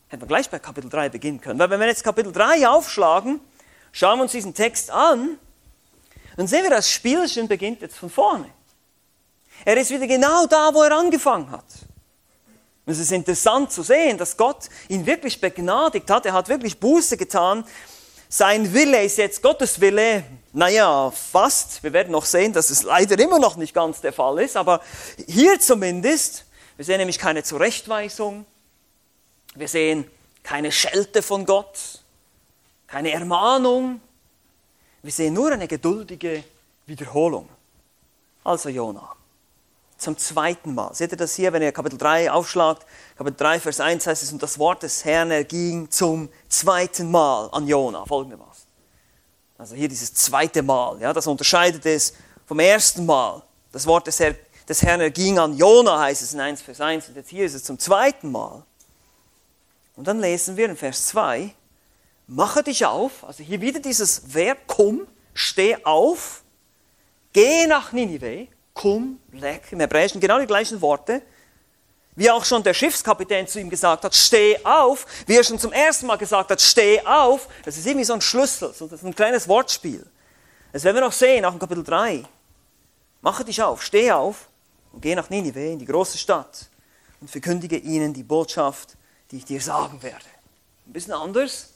Hätten 0.09 0.23
wir 0.23 0.29
gleich 0.29 0.49
bei 0.49 0.59
Kapitel 0.59 0.91
3 0.91 1.09
beginnen 1.09 1.41
können. 1.41 1.59
Weil 1.59 1.71
wenn 1.71 1.81
wir 1.81 1.87
jetzt 1.87 2.05
Kapitel 2.05 2.33
3 2.33 2.69
aufschlagen, 2.69 3.41
schauen 3.93 4.19
wir 4.19 4.23
uns 4.23 4.33
diesen 4.33 4.55
Text 4.55 4.91
an, 4.91 5.39
dann 6.37 6.47
sehen 6.47 6.63
wir, 6.63 6.71
das 6.71 6.91
Spielchen 6.91 7.49
beginnt 7.49 7.81
jetzt 7.81 7.97
von 7.97 8.11
vorne. 8.11 8.51
Er 9.65 9.77
ist 9.77 9.91
wieder 9.91 10.07
genau 10.07 10.47
da, 10.47 10.75
wo 10.75 10.83
er 10.83 10.97
angefangen 10.97 11.51
hat. 11.51 11.65
Es 12.87 12.99
ist 12.99 13.13
interessant 13.13 13.73
zu 13.73 13.83
sehen, 13.83 14.19
dass 14.19 14.37
Gott 14.37 14.69
ihn 14.89 15.07
wirklich 15.07 15.41
begnadigt 15.41 16.11
hat. 16.11 16.27
Er 16.27 16.35
hat 16.35 16.49
wirklich 16.49 16.79
Buße 16.79 17.17
getan. 17.17 17.65
Sein 18.29 18.75
Wille 18.75 19.03
ist 19.03 19.17
jetzt 19.17 19.43
Gottes 19.43 19.81
Wille. 19.81 20.25
Naja, 20.53 21.11
fast. 21.11 21.83
Wir 21.83 21.95
werden 21.95 22.11
noch 22.13 22.27
sehen, 22.27 22.53
dass 22.53 22.69
es 22.69 22.83
leider 22.83 23.19
immer 23.19 23.39
noch 23.39 23.57
nicht 23.57 23.73
ganz 23.73 24.03
der 24.03 24.13
Fall 24.13 24.41
ist. 24.41 24.57
Aber 24.57 24.83
hier 25.27 25.59
zumindest, 25.61 26.45
wir 26.77 26.85
sehen 26.85 26.99
nämlich 26.99 27.19
keine 27.19 27.43
Zurechtweisung. 27.43 28.45
Wir 29.55 29.69
sehen 29.69 30.11
keine 30.43 30.71
Schelte 30.71 31.23
von 31.23 31.47
Gott, 31.47 32.03
keine 32.87 33.13
Ermahnung. 33.13 34.01
Wir 35.03 35.13
sehen 35.13 35.33
nur 35.33 35.53
eine 35.53 35.69
geduldige 35.69 36.45
Wiederholung. 36.87 37.49
Also 38.43 38.69
Jonah 38.69 39.17
zum 40.05 40.17
zweiten 40.19 40.75
Mal. 40.75 40.95
Seht 40.95 41.13
ihr 41.13 41.17
das 41.17 41.35
hier, 41.35 41.53
wenn 41.53 41.63
ihr 41.63 41.73
Kapitel 41.73 41.99
3 41.99 42.31
aufschlagt? 42.31 42.87
Kapitel 43.17 43.37
3, 43.39 43.61
Vers 43.61 43.81
1 43.81 44.07
heißt 44.07 44.23
es, 44.23 44.33
und 44.33 44.43
das 44.43 44.59
Wort 44.59 44.83
des 44.83 45.05
Herrn 45.05 45.31
erging 45.31 45.91
zum 45.91 46.29
zweiten 46.49 47.11
Mal 47.11 47.49
an 47.51 47.67
Jona, 47.67 48.05
folgendermaßen. 48.05 48.67
Also 49.57 49.75
hier 49.75 49.89
dieses 49.89 50.13
zweite 50.15 50.63
Mal, 50.63 51.01
ja, 51.01 51.13
das 51.13 51.27
unterscheidet 51.27 51.87
es 51.87 52.15
vom 52.47 52.61
ersten 52.61 53.07
Mal. 53.07 53.43
Das 53.73 53.87
Wort 53.87 54.07
des, 54.07 54.21
Herr, 54.21 54.35
des 54.69 54.83
Herrn 54.83 55.01
erging 55.01 55.39
an 55.39 55.57
Jona, 55.57 55.99
heißt 55.99 56.23
es 56.23 56.35
in 56.35 56.41
1, 56.41 56.63
Vers 56.63 56.81
1, 56.81 57.09
und 57.09 57.17
jetzt 57.17 57.31
hier 57.31 57.47
ist 57.47 57.55
es 57.55 57.65
zum 57.65 57.79
zweiten 57.79 58.31
Mal. 58.31 58.63
Und 59.97 60.07
dann 60.07 60.21
lesen 60.21 60.57
wir 60.57 60.69
in 60.69 60.77
Vers 60.77 61.07
2, 61.07 61.55
mache 62.27 62.63
dich 62.63 62.85
auf, 62.85 63.25
also 63.25 63.43
hier 63.43 63.61
wieder 63.61 63.81
dieses 63.81 64.35
Verb, 64.35 64.59
komm, 64.67 65.07
steh 65.33 65.77
auf, 65.85 66.43
geh 67.33 67.67
nach 67.67 67.93
Ninive, 67.93 68.49
kum, 68.75 69.21
lek, 69.33 69.73
im 69.73 69.81
Hebräischen 69.81 70.21
genau 70.21 70.39
die 70.39 70.47
gleichen 70.47 70.81
Worte. 70.81 71.23
wie 72.17 72.31
auch 72.31 72.45
schon 72.45 72.63
der 72.63 72.75
Schiffskapitän 72.75 73.47
zu 73.49 73.61
ihm 73.61 73.71
gesagt 73.71 74.05
hat, 74.05 74.15
steh 74.15 74.57
auf, 74.65 75.07
wie 75.27 75.37
er 75.37 75.45
schon 75.45 75.59
zum 75.59 75.73
ersten 75.73 76.07
Mal 76.07 76.17
gesagt 76.17 76.51
hat, 76.51 76.61
steh 76.61 77.01
auf, 77.05 77.49
das 77.65 77.77
ist 77.77 77.87
irgendwie 77.87 78.05
so 78.05 78.15
ein 78.15 78.21
Schlüssel, 78.21 78.73
so 78.73 78.87
das 78.87 79.01
ist 79.01 79.07
ein 79.07 79.15
kleines 79.15 79.49
Wortspiel. 79.49 80.07
Das 80.73 80.85
werden 80.85 80.97
wir 80.97 81.03
noch 81.03 81.13
sehen, 81.13 81.45
auch 81.45 81.53
in 81.53 81.59
Kapitel 81.59 81.83
3. 81.83 82.25
Mache 83.21 83.45
dich 83.45 83.63
auf, 83.63 83.83
steh 83.83 84.13
auf 84.13 84.49
und 84.93 85.03
geh 85.03 85.15
nach 85.15 85.31
Ninive, 85.31 85.61
in 85.61 85.79
die 85.79 85.87
große 85.87 86.19
Stadt, 86.19 86.69
und 87.21 87.31
verkündige 87.31 87.79
ihnen 87.79 88.13
die 88.13 88.23
Botschaft, 88.23 88.97
die 89.31 89.39
ich 89.39 89.45
dir 89.45 89.61
sagen 89.61 90.03
werde. 90.03 90.25
Ein 90.87 90.93
bisschen 90.93 91.15
anders. 91.15 91.71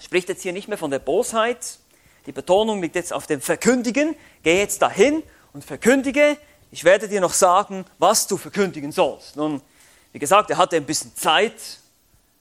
Spricht 0.00 0.28
jetzt 0.28 0.42
hier 0.42 0.52
nicht 0.52 0.66
mehr 0.66 0.78
von 0.78 0.90
der 0.90 0.98
Bosheit. 0.98 1.78
Die 2.26 2.32
Betonung 2.32 2.80
liegt 2.80 2.96
jetzt 2.96 3.12
auf 3.12 3.26
dem 3.26 3.40
Verkündigen. 3.40 4.16
Geh 4.42 4.58
jetzt 4.58 4.80
dahin 4.80 5.22
und 5.54 5.64
verkündige 5.64 6.36
ich 6.74 6.82
werde 6.82 7.06
dir 7.06 7.20
noch 7.20 7.32
sagen, 7.32 7.84
was 8.00 8.26
du 8.26 8.36
verkündigen 8.36 8.90
sollst. 8.90 9.36
Nun, 9.36 9.62
wie 10.10 10.18
gesagt, 10.18 10.50
er 10.50 10.56
hatte 10.56 10.74
ein 10.74 10.84
bisschen 10.84 11.14
Zeit, 11.14 11.54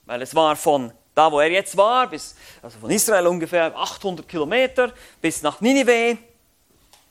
weil 0.08 0.24
es 0.24 0.34
war 0.34 0.56
von 0.56 0.92
da, 1.14 1.32
wo 1.32 1.40
er 1.40 1.52
jetzt 1.52 1.78
war, 1.78 2.08
bis, 2.08 2.34
also 2.64 2.80
von 2.80 2.90
Israel 2.90 3.28
ungefähr 3.28 3.78
800 3.78 4.28
Kilometer 4.28 4.92
bis 5.22 5.44
nach 5.44 5.62
Ninive. 5.62 6.18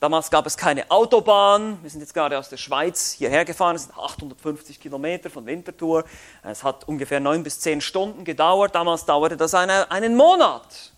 Damals 0.00 0.32
gab 0.32 0.46
es 0.46 0.56
keine 0.56 0.90
Autobahn. 0.90 1.78
Wir 1.80 1.90
sind 1.90 2.00
jetzt 2.00 2.12
gerade 2.12 2.36
aus 2.36 2.48
der 2.48 2.56
Schweiz 2.56 3.12
hierher 3.12 3.44
gefahren. 3.44 3.76
Es 3.76 3.84
sind 3.84 3.96
850 3.96 4.80
Kilometer 4.80 5.30
von 5.30 5.46
Winterthur. 5.46 6.04
Es 6.42 6.64
hat 6.64 6.88
ungefähr 6.88 7.20
neun 7.20 7.44
bis 7.44 7.60
zehn 7.60 7.80
Stunden 7.80 8.24
gedauert. 8.24 8.74
Damals 8.74 9.04
dauerte 9.04 9.36
das 9.36 9.54
eine, 9.54 9.88
einen 9.92 10.16
Monat 10.16 10.92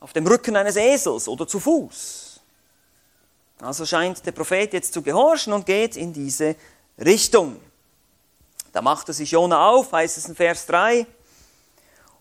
auf 0.00 0.12
dem 0.12 0.26
Rücken 0.26 0.56
eines 0.56 0.74
Esels 0.74 1.28
oder 1.28 1.46
zu 1.46 1.60
Fuß. 1.60 2.23
Also 3.64 3.86
scheint 3.86 4.24
der 4.26 4.32
Prophet 4.32 4.72
jetzt 4.72 4.92
zu 4.92 5.02
gehorchen 5.02 5.52
und 5.52 5.64
geht 5.64 5.96
in 5.96 6.12
diese 6.12 6.54
Richtung. 6.98 7.60
Da 8.72 8.82
machte 8.82 9.12
sich 9.12 9.30
Jona 9.30 9.68
auf, 9.70 9.92
heißt 9.92 10.18
es 10.18 10.26
in 10.26 10.34
Vers 10.34 10.66
3, 10.66 11.06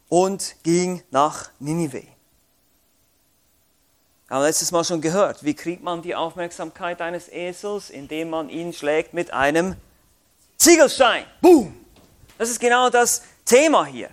und 0.07 0.55
ging 0.63 1.03
nach 1.11 1.49
Ninive. 1.59 2.03
Wir 4.27 4.37
haben 4.37 4.43
letztes 4.43 4.71
Mal 4.71 4.83
schon 4.83 5.01
gehört, 5.01 5.43
wie 5.43 5.53
kriegt 5.53 5.83
man 5.83 6.01
die 6.01 6.15
Aufmerksamkeit 6.15 7.01
eines 7.01 7.27
Esels, 7.29 7.89
indem 7.89 8.29
man 8.29 8.49
ihn 8.49 8.71
schlägt 8.71 9.13
mit 9.13 9.31
einem 9.31 9.75
Ziegelstein. 10.57 11.25
Boom! 11.41 11.75
Das 12.37 12.49
ist 12.49 12.59
genau 12.59 12.89
das 12.89 13.23
Thema 13.45 13.85
hier. 13.85 14.09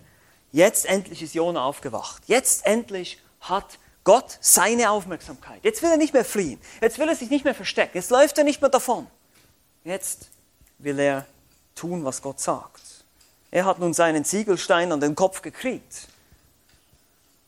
Jetzt 0.53 0.85
endlich 0.85 1.23
ist 1.23 1.35
Jona 1.35 1.65
aufgewacht. 1.65 2.23
Jetzt 2.27 2.67
endlich 2.67 3.21
hat 3.41 3.79
Gott 4.05 4.39
seine 4.41 4.91
Aufmerksamkeit. 4.91 5.61
Jetzt 5.63 5.83
will 5.83 5.91
er 5.91 5.97
nicht 5.97 6.15
mehr 6.15 6.25
fliehen. 6.25 6.61
Jetzt 6.81 6.99
will 6.99 7.09
er 7.09 7.17
sich 7.17 7.31
nicht 7.31 7.45
mehr 7.45 7.55
verstecken. 7.55 7.93
Jetzt 7.95 8.11
läuft 8.11 8.39
er 8.39 8.45
nicht 8.45 8.61
mehr 8.61 8.71
davon. 8.71 9.07
Jetzt 9.85 10.29
will 10.79 10.99
er 10.99 11.27
tun, 11.75 12.05
was 12.05 12.23
Gott 12.23 12.41
sagt. 12.41 12.81
Er 13.51 13.65
hat 13.65 13.79
nun 13.79 13.93
seinen 13.93 14.25
Ziegelstein 14.25 14.93
an 14.93 15.01
den 15.01 15.15
Kopf 15.15 15.43
gekriegt. 15.43 16.09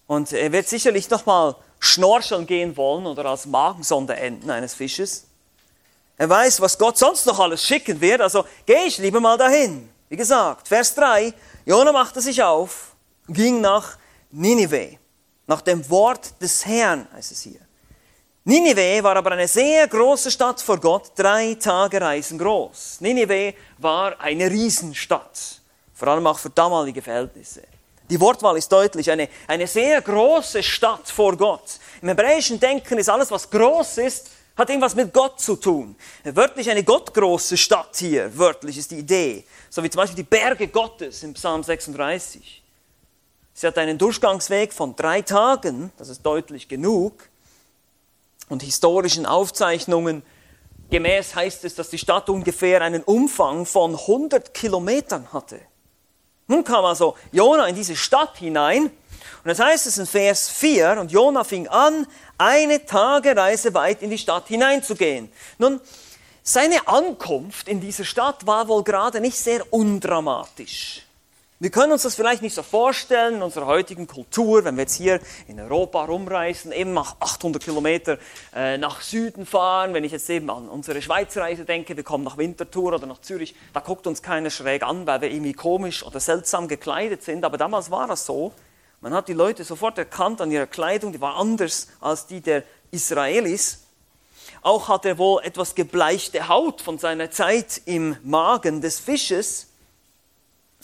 Und 0.07 0.33
er 0.33 0.53
wird 0.53 0.69
sicherlich 0.69 1.09
nochmal 1.09 1.57
schnorcheln 1.79 2.47
gehen 2.47 2.77
wollen 2.77 3.07
oder 3.07 3.25
als 3.27 3.47
Magensonde 3.47 4.15
enden 4.15 4.51
eines 4.51 4.75
Fisches. 4.75 5.25
Er 6.19 6.29
weiß, 6.29 6.61
was 6.61 6.77
Gott 6.77 6.99
sonst 6.99 7.27
noch 7.27 7.41
alles 7.41 7.65
schicken 7.65 8.01
wird, 8.01 8.21
also 8.21 8.45
gehe 8.67 8.85
ich 8.85 8.99
lieber 8.99 9.21
mal 9.21 9.39
dahin. 9.39 9.89
Wie 10.09 10.17
gesagt, 10.17 10.69
Vers 10.69 10.95
3, 10.95 11.33
Jona 11.65 11.93
machte 11.93 12.21
sich 12.21 12.43
auf, 12.43 12.95
ging 13.27 13.61
nach 13.61 13.97
Ninive 14.31 14.99
nach 15.53 15.61
dem 15.61 15.89
Wort 15.91 16.41
des 16.41 16.65
Herrn, 16.65 17.07
heißt 17.13 17.33
es 17.33 17.43
hier. 17.43 17.61
Ninive 18.45 19.03
war 19.05 19.17
aber 19.17 19.33
eine 19.33 19.47
sehr 19.47 19.87
große 19.87 20.31
Stadt 20.31 20.63
vor 20.63 20.79
Gott, 20.81 21.13
drei 21.15 21.55
Tage 21.57 22.01
Reisen 22.01 22.39
groß. 22.39 22.97
Ninive 23.01 23.53
war 23.77 24.19
eine 24.19 24.51
Riesenstadt, 24.51 25.61
vor 25.93 26.09
allem 26.09 26.27
auch 26.27 26.39
für 26.39 26.49
damalige 26.49 27.03
Verhältnisse. 27.03 27.65
Die 28.09 28.19
Wortwahl 28.19 28.57
ist 28.57 28.73
deutlich, 28.73 29.11
eine, 29.11 29.29
eine 29.47 29.67
sehr 29.67 30.01
große 30.01 30.63
Stadt 30.63 31.09
vor 31.09 31.37
Gott. 31.37 31.79
Im 32.01 32.09
hebräischen 32.09 32.59
Denken 32.59 32.97
ist 32.97 33.11
alles, 33.11 33.31
was 33.31 33.51
groß 33.51 33.99
ist, 33.99 34.31
hat 34.57 34.71
irgendwas 34.71 34.95
mit 34.95 35.13
Gott 35.13 35.39
zu 35.39 35.57
tun. 35.57 35.95
Wörtlich 36.25 36.71
eine 36.71 36.83
gottgroße 36.83 37.59
Stadt 37.59 37.95
hier, 37.97 38.37
wörtlich 38.39 38.79
ist 38.79 38.91
die 38.91 39.01
Idee. 39.01 39.45
So 39.69 39.83
wie 39.83 39.91
zum 39.91 40.01
Beispiel 40.01 40.17
die 40.17 40.31
Berge 40.31 40.69
Gottes 40.69 41.23
im 41.23 41.35
Psalm 41.35 41.63
36. 41.63 42.62
Sie 43.55 43.67
hat 43.67 43.79
einen 43.79 43.99
Durchgangsweg 43.99 44.73
von 44.73 44.97
drei 44.97 45.23
Tagen, 45.23 45.93
das 45.99 46.09
ist 46.09 46.23
deutlich 46.23 46.69
genug. 46.69 47.29
Und 48.49 48.63
historischen 48.63 49.27
Aufzeichnungen 49.27 50.23
gemäß 50.91 51.35
heißt 51.35 51.65
es, 51.65 51.75
dass 51.75 51.91
die 51.91 51.99
Stadt 51.99 52.29
ungefähr 52.29 52.83
einen 52.83 53.03
Umfang 53.03 53.67
von 53.67 53.95
100 53.95 54.53
Kilometern 54.53 55.33
hatte. 55.33 55.61
Nun 56.49 56.65
kam 56.65 56.85
also 56.85 57.17
Jona 57.31 57.67
in 57.67 57.75
diese 57.75 57.97
Stadt 57.97 58.37
hinein 58.37 58.91
und 59.45 59.49
das 59.49 59.59
heißt 59.59 59.87
es 59.87 59.99
in 59.99 60.07
Vers 60.07 60.49
4, 60.49 60.99
und 61.01 61.11
Jona 61.11 61.43
fing 61.43 61.67
an, 61.67 62.07
eine 62.39 62.85
Tagereise 62.87 63.75
weit 63.75 64.03
in 64.03 64.11
die 64.11 64.19
Stadt 64.19 64.47
hineinzugehen. 64.47 65.33
Nun, 65.59 65.81
seine 66.45 66.87
Ankunft 66.87 67.69
in 67.69 67.81
diese 67.81 68.05
Stadt 68.05 68.47
war 68.47 68.69
wohl 68.69 68.85
gerade 68.85 69.21
nicht 69.21 69.37
sehr 69.37 69.73
undramatisch. 69.73 71.02
Wir 71.63 71.71
können 71.71 71.93
uns 71.93 72.03
das 72.03 72.17
vielleicht 72.17 72.43
nicht 72.43 72.57
so 72.57 72.65
vorstellen 72.65 73.37
in 73.37 73.43
unserer 73.43 73.67
heutigen 73.67 74.09
Kultur, 74.09 74.65
wenn 74.65 74.75
wir 74.75 74.83
jetzt 74.83 74.97
hier 74.97 75.21
in 75.47 75.61
Europa 75.61 76.05
rumreisen, 76.05 76.73
eben 76.73 76.93
nach 76.93 77.15
800 77.21 77.63
Kilometer 77.63 78.19
äh, 78.53 78.79
nach 78.79 79.01
Süden 79.01 79.47
fahren. 79.47 79.95
Wenn 79.95 80.03
ich 80.03 80.11
jetzt 80.11 80.29
eben 80.29 80.51
an 80.51 80.69
unsere 80.69 81.01
Schweizreise 81.01 81.65
denke, 81.65 81.97
wir 81.97 82.03
kommen 82.03 82.25
nach 82.25 82.37
Winterthur 82.37 82.95
oder 82.95 83.07
nach 83.07 83.21
Zürich, 83.21 83.55
da 83.73 83.79
guckt 83.79 84.09
uns 84.09 84.23
keiner 84.23 84.51
schräg 84.51 84.83
an, 84.83 85.07
weil 85.07 85.21
wir 85.21 85.31
irgendwie 85.31 85.53
komisch 85.53 86.05
oder 86.05 86.19
seltsam 86.19 86.67
gekleidet 86.67 87.23
sind. 87.23 87.45
Aber 87.45 87.59
damals 87.59 87.93
war 87.93 88.09
das 88.09 88.27
so. 88.27 88.53
Man 89.01 89.15
hat 89.15 89.29
die 89.29 89.33
Leute 89.33 89.63
sofort 89.63 89.97
erkannt 89.99 90.41
an 90.41 90.51
ihrer 90.51 90.67
Kleidung, 90.67 91.13
die 91.13 91.21
war 91.21 91.37
anders 91.37 91.87
als 92.01 92.27
die 92.27 92.41
der 92.41 92.65
Israelis. 92.91 93.85
Auch 94.63 94.89
hat 94.89 95.05
er 95.05 95.17
wohl 95.17 95.41
etwas 95.45 95.77
gebleichte 95.77 96.49
Haut 96.49 96.81
von 96.81 96.99
seiner 96.99 97.31
Zeit 97.31 97.83
im 97.85 98.17
Magen 98.25 98.81
des 98.81 98.99
Fisches. 98.99 99.69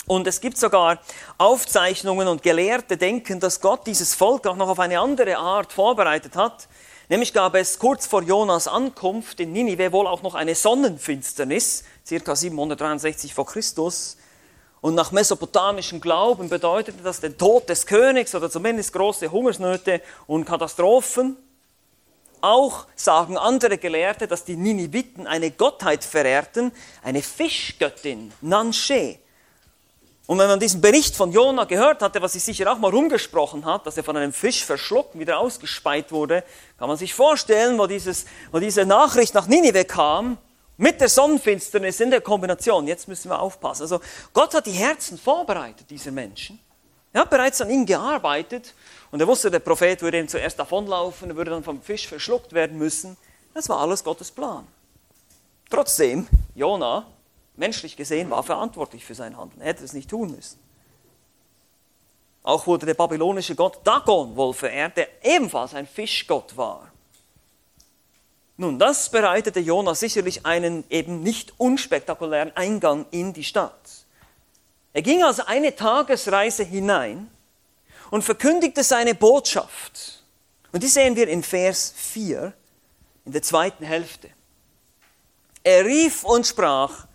Und 0.05 0.25
es 0.27 0.41
gibt 0.41 0.57
sogar 0.57 0.99
Aufzeichnungen 1.37 2.27
und 2.27 2.41
Gelehrte 2.41 2.97
denken, 2.97 3.39
dass 3.39 3.61
Gott 3.61 3.85
dieses 3.85 4.15
Volk 4.15 4.47
auch 4.47 4.55
noch 4.55 4.69
auf 4.69 4.79
eine 4.79 4.99
andere 4.99 5.37
Art 5.37 5.71
vorbereitet 5.71 6.35
hat. 6.35 6.67
Nämlich 7.09 7.33
gab 7.33 7.55
es 7.55 7.79
kurz 7.79 8.05
vor 8.05 8.21
Jonas 8.21 8.67
Ankunft 8.67 9.39
in 9.39 9.51
Ninive 9.51 9.91
wohl 9.91 10.07
auch 10.07 10.21
noch 10.21 10.35
eine 10.35 10.55
Sonnenfinsternis, 10.55 11.83
circa 12.05 12.35
763 12.35 13.33
vor 13.33 13.45
Christus. 13.47 14.17
Und 14.81 14.95
nach 14.95 15.11
mesopotamischem 15.11 15.99
Glauben 15.99 16.49
bedeutete 16.49 17.03
das 17.03 17.19
den 17.19 17.37
Tod 17.37 17.67
des 17.67 17.85
Königs 17.85 18.33
oder 18.35 18.49
zumindest 18.49 18.93
große 18.93 19.29
Hungersnöte 19.31 20.01
und 20.27 20.45
Katastrophen. 20.45 21.35
Auch 22.41 22.85
sagen 22.95 23.37
andere 23.37 23.77
Gelehrte, 23.77 24.27
dass 24.27 24.45
die 24.45 24.55
Niniviten 24.55 25.27
eine 25.27 25.51
Gottheit 25.51 26.03
verehrten, 26.03 26.71
eine 27.03 27.21
Fischgöttin, 27.21 28.31
Nanshe. 28.41 29.19
Und 30.29 30.37
wenn 30.37 30.47
man 30.47 30.59
diesen 30.59 30.79
Bericht 30.79 31.15
von 31.15 31.31
Jona 31.31 31.63
gehört 31.63 32.03
hatte, 32.03 32.21
was 32.21 32.33
sich 32.33 32.43
sicher 32.43 32.71
auch 32.71 32.77
mal 32.77 32.91
rumgesprochen 32.91 33.65
hat, 33.65 33.87
dass 33.87 33.97
er 33.97 34.03
von 34.03 34.15
einem 34.15 34.31
Fisch 34.31 34.63
verschluckt, 34.63 35.17
wieder 35.17 35.39
ausgespeit 35.39 36.11
wurde, 36.11 36.43
kann 36.77 36.87
man 36.87 36.97
sich 36.97 37.15
vorstellen, 37.15 37.79
wo, 37.79 37.87
dieses, 37.87 38.27
wo 38.51 38.59
diese 38.59 38.85
Nachricht 38.85 39.33
nach 39.33 39.47
Ninive 39.47 39.85
kam, 39.85 40.37
mit 40.77 41.01
der 41.01 41.09
Sonnenfinsternis 41.09 41.99
in 41.99 42.11
der 42.11 42.21
Kombination. 42.21 42.85
Jetzt 42.85 43.07
müssen 43.07 43.31
wir 43.31 43.39
aufpassen. 43.39 43.81
Also 43.81 44.01
Gott 44.31 44.53
hat 44.53 44.67
die 44.67 44.71
Herzen 44.71 45.17
vorbereitet, 45.17 45.89
dieser 45.89 46.11
Menschen. 46.11 46.59
Er 47.11 47.21
hat 47.21 47.31
bereits 47.31 47.59
an 47.61 47.71
ihnen 47.71 47.87
gearbeitet 47.87 48.75
und 49.09 49.19
er 49.19 49.25
wusste, 49.25 49.49
der 49.49 49.57
Prophet 49.57 49.99
würde 50.03 50.19
ihm 50.19 50.27
zuerst 50.27 50.59
davonlaufen, 50.59 51.31
er 51.31 51.37
würde 51.37 51.49
dann 51.49 51.63
vom 51.63 51.81
Fisch 51.81 52.07
verschluckt 52.07 52.53
werden 52.53 52.77
müssen. 52.77 53.17
Das 53.55 53.67
war 53.67 53.79
alles 53.79 54.03
Gottes 54.03 54.29
Plan. 54.29 54.67
Trotzdem, 55.71 56.27
Jona 56.53 57.07
menschlich 57.59 57.95
gesehen, 57.95 58.29
war 58.29 58.43
verantwortlich 58.43 59.05
für 59.05 59.15
sein 59.15 59.37
Handeln. 59.37 59.61
Er 59.61 59.67
hätte 59.67 59.83
es 59.83 59.93
nicht 59.93 60.09
tun 60.09 60.31
müssen. 60.31 60.59
Auch 62.41 62.65
wurde 62.65 62.85
der 62.85 62.93
babylonische 62.93 63.55
Gott 63.55 63.79
Dagon 63.83 64.35
wohl 64.35 64.53
verehrt, 64.53 64.97
der 64.97 65.07
ebenfalls 65.23 65.75
ein 65.75 65.85
Fischgott 65.85 66.55
war. 66.57 66.91
Nun, 68.57 68.79
das 68.79 69.09
bereitete 69.09 69.59
Jona 69.59 69.95
sicherlich 69.95 70.45
einen 70.45 70.83
eben 70.89 71.21
nicht 71.21 71.53
unspektakulären 71.57 72.55
Eingang 72.55 73.05
in 73.11 73.33
die 73.33 73.43
Stadt. 73.43 73.89
Er 74.91 75.01
ging 75.01 75.23
also 75.23 75.43
eine 75.45 75.75
Tagesreise 75.75 76.63
hinein 76.63 77.29
und 78.09 78.23
verkündigte 78.23 78.83
seine 78.83 79.15
Botschaft. 79.15 80.23
Und 80.71 80.83
die 80.83 80.87
sehen 80.87 81.15
wir 81.15 81.27
in 81.27 81.43
Vers 81.43 81.93
4, 81.95 82.53
in 83.25 83.31
der 83.31 83.43
zweiten 83.43 83.85
Hälfte. 83.85 84.29
Er 85.63 85.85
rief 85.85 86.23
und 86.23 86.47
sprach, 86.47 87.05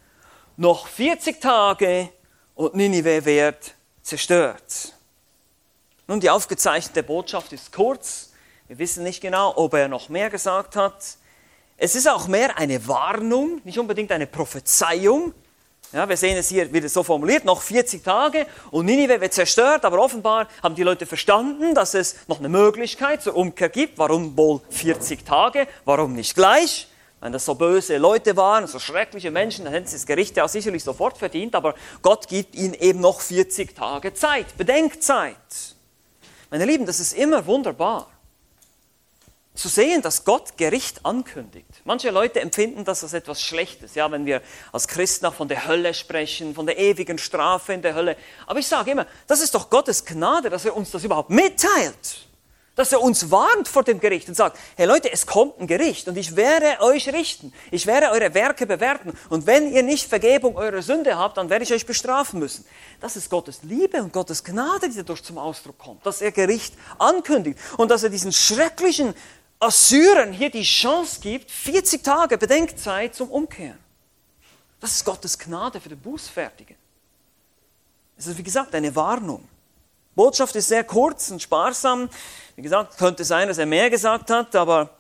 noch 0.56 0.87
40 0.87 1.40
Tage 1.40 2.11
und 2.54 2.75
Ninive 2.75 3.25
wird 3.25 3.75
zerstört. 4.02 4.92
Nun, 6.06 6.20
die 6.20 6.30
aufgezeichnete 6.30 7.02
Botschaft 7.02 7.52
ist 7.52 7.73
kurz. 7.73 8.30
Wir 8.68 8.78
wissen 8.78 9.02
nicht 9.02 9.20
genau, 9.20 9.54
ob 9.56 9.75
er 9.75 9.88
noch 9.88 10.08
mehr 10.08 10.30
gesagt 10.30 10.76
hat. 10.76 11.16
Es 11.76 11.94
ist 11.94 12.08
auch 12.08 12.28
mehr 12.28 12.56
eine 12.56 12.87
Warnung, 12.87 13.61
nicht 13.64 13.78
unbedingt 13.78 14.12
eine 14.12 14.26
Prophezeiung. 14.26 15.34
Ja, 15.92 16.08
wir 16.08 16.16
sehen 16.16 16.37
es 16.37 16.49
hier 16.49 16.73
wieder 16.73 16.88
so 16.88 17.02
formuliert, 17.02 17.44
noch 17.44 17.62
40 17.62 18.02
Tage 18.02 18.46
und 18.70 18.87
Ninive 18.87 19.20
wird 19.20 19.32
zerstört, 19.32 19.84
aber 19.84 20.00
offenbar 20.00 20.49
haben 20.62 20.75
die 20.75 20.82
Leute 20.82 21.06
verstanden, 21.06 21.75
dass 21.75 21.94
es 21.94 22.16
noch 22.26 22.38
eine 22.38 22.49
Möglichkeit 22.49 23.23
zur 23.23 23.37
Umkehr 23.37 23.68
gibt. 23.68 23.99
Warum 23.99 24.37
wohl 24.37 24.61
40 24.70 25.25
Tage? 25.25 25.68
Warum 25.84 26.14
nicht 26.14 26.34
gleich? 26.34 26.88
Wenn 27.24 27.32
das 27.32 27.46
so 27.46 27.54
böse 27.54 27.96
Leute 27.96 28.36
waren, 28.36 28.66
so 28.66 28.78
schreckliche 28.78 29.30
Menschen, 29.30 29.64
dann 29.64 29.72
hätten 29.72 29.86
sie 29.86 29.96
das 29.96 30.04
Gericht 30.04 30.36
ja 30.36 30.46
sicherlich 30.46 30.84
sofort 30.84 31.16
verdient, 31.16 31.54
aber 31.54 31.74
Gott 32.02 32.28
gibt 32.28 32.54
ihnen 32.54 32.74
eben 32.74 33.00
noch 33.00 33.22
40 33.22 33.74
Tage 33.74 34.12
Zeit, 34.12 34.58
Bedenkzeit. 34.58 35.34
Meine 36.50 36.66
Lieben, 36.66 36.84
das 36.84 37.00
ist 37.00 37.14
immer 37.14 37.46
wunderbar 37.46 38.10
zu 39.54 39.68
sehen, 39.68 40.02
dass 40.02 40.26
Gott 40.26 40.58
Gericht 40.58 41.06
ankündigt. 41.06 41.80
Manche 41.84 42.10
Leute 42.10 42.42
empfinden 42.42 42.84
das 42.84 43.02
als 43.02 43.14
etwas 43.14 43.40
Schlechtes, 43.40 43.94
ja, 43.94 44.12
wenn 44.12 44.26
wir 44.26 44.42
als 44.70 44.86
Christen 44.86 45.24
auch 45.24 45.34
von 45.34 45.48
der 45.48 45.66
Hölle 45.66 45.94
sprechen, 45.94 46.54
von 46.54 46.66
der 46.66 46.76
ewigen 46.76 47.16
Strafe 47.16 47.72
in 47.72 47.80
der 47.80 47.94
Hölle. 47.94 48.18
Aber 48.46 48.58
ich 48.58 48.66
sage 48.66 48.90
immer, 48.90 49.06
das 49.26 49.40
ist 49.40 49.54
doch 49.54 49.70
Gottes 49.70 50.04
Gnade, 50.04 50.50
dass 50.50 50.66
er 50.66 50.76
uns 50.76 50.90
das 50.90 51.02
überhaupt 51.02 51.30
mitteilt. 51.30 52.26
Dass 52.76 52.90
er 52.90 53.00
uns 53.00 53.30
warnt 53.30 53.68
vor 53.68 53.84
dem 53.84 54.00
Gericht 54.00 54.28
und 54.28 54.34
sagt, 54.34 54.58
hey 54.76 54.86
Leute, 54.86 55.12
es 55.12 55.26
kommt 55.26 55.60
ein 55.60 55.66
Gericht 55.68 56.08
und 56.08 56.16
ich 56.16 56.34
werde 56.34 56.80
euch 56.80 57.08
richten. 57.12 57.52
Ich 57.70 57.86
werde 57.86 58.10
eure 58.10 58.34
Werke 58.34 58.66
bewerten. 58.66 59.16
Und 59.28 59.46
wenn 59.46 59.72
ihr 59.72 59.84
nicht 59.84 60.08
Vergebung 60.08 60.56
eurer 60.56 60.82
Sünde 60.82 61.16
habt, 61.16 61.36
dann 61.36 61.50
werde 61.50 61.64
ich 61.64 61.72
euch 61.72 61.86
bestrafen 61.86 62.40
müssen. 62.40 62.64
Das 63.00 63.14
ist 63.14 63.30
Gottes 63.30 63.62
Liebe 63.62 64.02
und 64.02 64.12
Gottes 64.12 64.42
Gnade, 64.42 64.88
die 64.88 64.96
dadurch 64.96 65.22
zum 65.22 65.38
Ausdruck 65.38 65.78
kommt. 65.78 66.04
Dass 66.04 66.20
er 66.20 66.32
Gericht 66.32 66.74
ankündigt 66.98 67.60
und 67.76 67.90
dass 67.92 68.02
er 68.02 68.10
diesen 68.10 68.32
schrecklichen 68.32 69.14
Assyrern 69.60 70.32
hier 70.32 70.50
die 70.50 70.62
Chance 70.62 71.20
gibt, 71.20 71.50
40 71.50 72.02
Tage 72.02 72.38
Bedenkzeit 72.38 73.14
zum 73.14 73.30
Umkehren. 73.30 73.78
Das 74.80 74.92
ist 74.96 75.04
Gottes 75.04 75.38
Gnade 75.38 75.80
für 75.80 75.88
den 75.88 76.00
Bußfertigen. 76.00 76.76
Es 78.16 78.26
ist 78.26 78.36
wie 78.36 78.42
gesagt 78.42 78.74
eine 78.74 78.94
Warnung. 78.94 79.48
Botschaft 80.14 80.54
ist 80.56 80.68
sehr 80.68 80.85
kurz 80.85 81.30
und 81.30 81.42
sparsam. 81.42 82.09
Wie 82.56 82.62
gesagt, 82.62 82.99
könnte 82.99 83.25
sein, 83.25 83.49
dass 83.49 83.59
er 83.59 83.66
mehr 83.66 83.90
gesagt 83.90 84.30
hat, 84.30 84.54
aber 84.54 84.90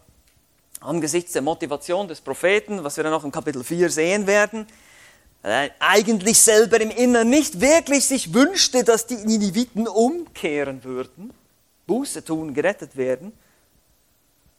angesichts 0.80 1.32
der 1.32 1.42
Motivation 1.42 2.08
des 2.08 2.20
Propheten, 2.20 2.82
was 2.84 2.96
wir 2.96 3.04
dann 3.04 3.12
auch 3.12 3.24
im 3.24 3.32
Kapitel 3.32 3.62
4 3.62 3.90
sehen 3.90 4.26
werden, 4.26 4.66
eigentlich 5.78 6.40
selber 6.40 6.80
im 6.80 6.90
Inneren 6.90 7.28
nicht 7.28 7.60
wirklich 7.60 8.06
sich 8.06 8.32
wünschte, 8.32 8.82
dass 8.82 9.06
die 9.06 9.16
Niniviten 9.16 9.86
umkehren 9.86 10.82
würden, 10.84 11.32
Buße 11.86 12.24
tun, 12.24 12.54
gerettet 12.54 12.96
werden, 12.96 13.32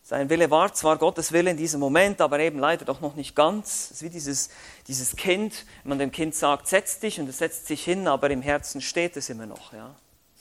sein 0.07 0.29
Wille 0.29 0.51
war 0.51 0.71
zwar 0.71 0.97
Gottes 0.97 1.31
Wille 1.31 1.49
in 1.49 1.57
diesem 1.57 1.79
Moment, 1.79 2.21
aber 2.21 2.37
eben 2.39 2.59
leider 2.59 2.85
doch 2.85 3.01
noch 3.01 3.15
nicht 3.15 3.35
ganz. 3.35 3.85
Es 3.85 3.91
ist 3.91 4.01
wie 4.03 4.09
dieses, 4.11 4.49
dieses 4.87 5.15
Kind, 5.15 5.65
wenn 5.81 5.89
man 5.89 5.97
dem 5.97 6.11
Kind 6.11 6.35
sagt, 6.35 6.67
setz 6.67 6.99
dich 6.99 7.19
und 7.19 7.27
es 7.27 7.39
setzt 7.39 7.65
sich 7.65 7.83
hin, 7.83 8.07
aber 8.07 8.29
im 8.29 8.43
Herzen 8.43 8.81
steht 8.81 9.17
es 9.17 9.31
immer 9.31 9.47
noch. 9.47 9.73
Ja? 9.73 9.95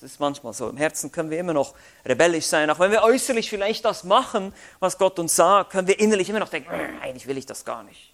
Das 0.04 0.12
ist 0.12 0.20
manchmal 0.20 0.52
so. 0.52 0.68
Im 0.68 0.76
Herzen 0.76 1.10
können 1.10 1.30
wir 1.30 1.38
immer 1.38 1.54
noch 1.54 1.72
rebellisch 2.04 2.44
sein. 2.44 2.68
Auch 2.68 2.78
wenn 2.78 2.90
wir 2.90 3.04
äußerlich 3.04 3.48
vielleicht 3.48 3.86
das 3.86 4.04
machen, 4.04 4.52
was 4.78 4.98
Gott 4.98 5.18
uns 5.18 5.34
sagt, 5.34 5.70
können 5.70 5.88
wir 5.88 5.98
innerlich 5.98 6.28
immer 6.28 6.40
noch 6.40 6.50
denken, 6.50 6.70
hm, 6.70 7.00
eigentlich 7.00 7.26
will 7.26 7.38
ich 7.38 7.46
das 7.46 7.64
gar 7.64 7.82
nicht. 7.84 8.12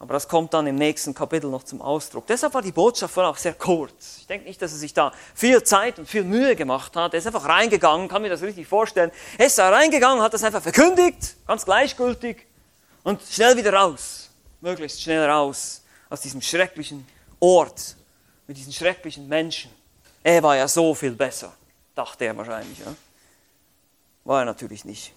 Aber 0.00 0.14
das 0.14 0.26
kommt 0.26 0.52
dann 0.52 0.66
im 0.66 0.74
nächsten 0.74 1.14
Kapitel 1.14 1.48
noch 1.48 1.62
zum 1.62 1.80
Ausdruck. 1.80 2.26
Deshalb 2.26 2.54
war 2.54 2.62
die 2.62 2.72
Botschaft 2.72 3.16
wohl 3.16 3.24
auch 3.24 3.36
sehr 3.36 3.54
kurz. 3.54 4.16
Ich 4.18 4.26
denke 4.26 4.48
nicht, 4.48 4.60
dass 4.60 4.72
er 4.72 4.78
sich 4.78 4.92
da 4.94 5.12
viel 5.32 5.62
Zeit 5.62 6.00
und 6.00 6.08
viel 6.08 6.24
Mühe 6.24 6.56
gemacht 6.56 6.96
hat. 6.96 7.14
Er 7.14 7.18
ist 7.18 7.28
einfach 7.28 7.44
reingegangen, 7.48 8.08
kann 8.08 8.22
mir 8.22 8.30
das 8.30 8.42
richtig 8.42 8.66
vorstellen. 8.66 9.12
Er 9.38 9.46
ist 9.46 9.56
da 9.58 9.70
reingegangen, 9.70 10.20
hat 10.20 10.34
das 10.34 10.42
einfach 10.42 10.60
verkündigt, 10.60 11.36
ganz 11.46 11.64
gleichgültig 11.64 12.48
und 13.04 13.22
schnell 13.22 13.56
wieder 13.56 13.72
raus. 13.72 14.28
Möglichst 14.60 15.00
schnell 15.00 15.24
raus 15.24 15.84
aus 16.10 16.20
diesem 16.20 16.42
schrecklichen 16.42 17.06
Ort 17.38 17.94
mit 18.48 18.56
diesen 18.56 18.72
schrecklichen 18.72 19.28
Menschen. 19.28 19.70
Er 20.24 20.42
war 20.42 20.56
ja 20.56 20.66
so 20.66 20.94
viel 20.94 21.12
besser, 21.12 21.54
dachte 21.94 22.24
er 22.24 22.36
wahrscheinlich. 22.36 22.78
Ja? 22.78 22.94
War 24.24 24.40
er 24.40 24.46
natürlich 24.46 24.84
nicht. 24.86 25.12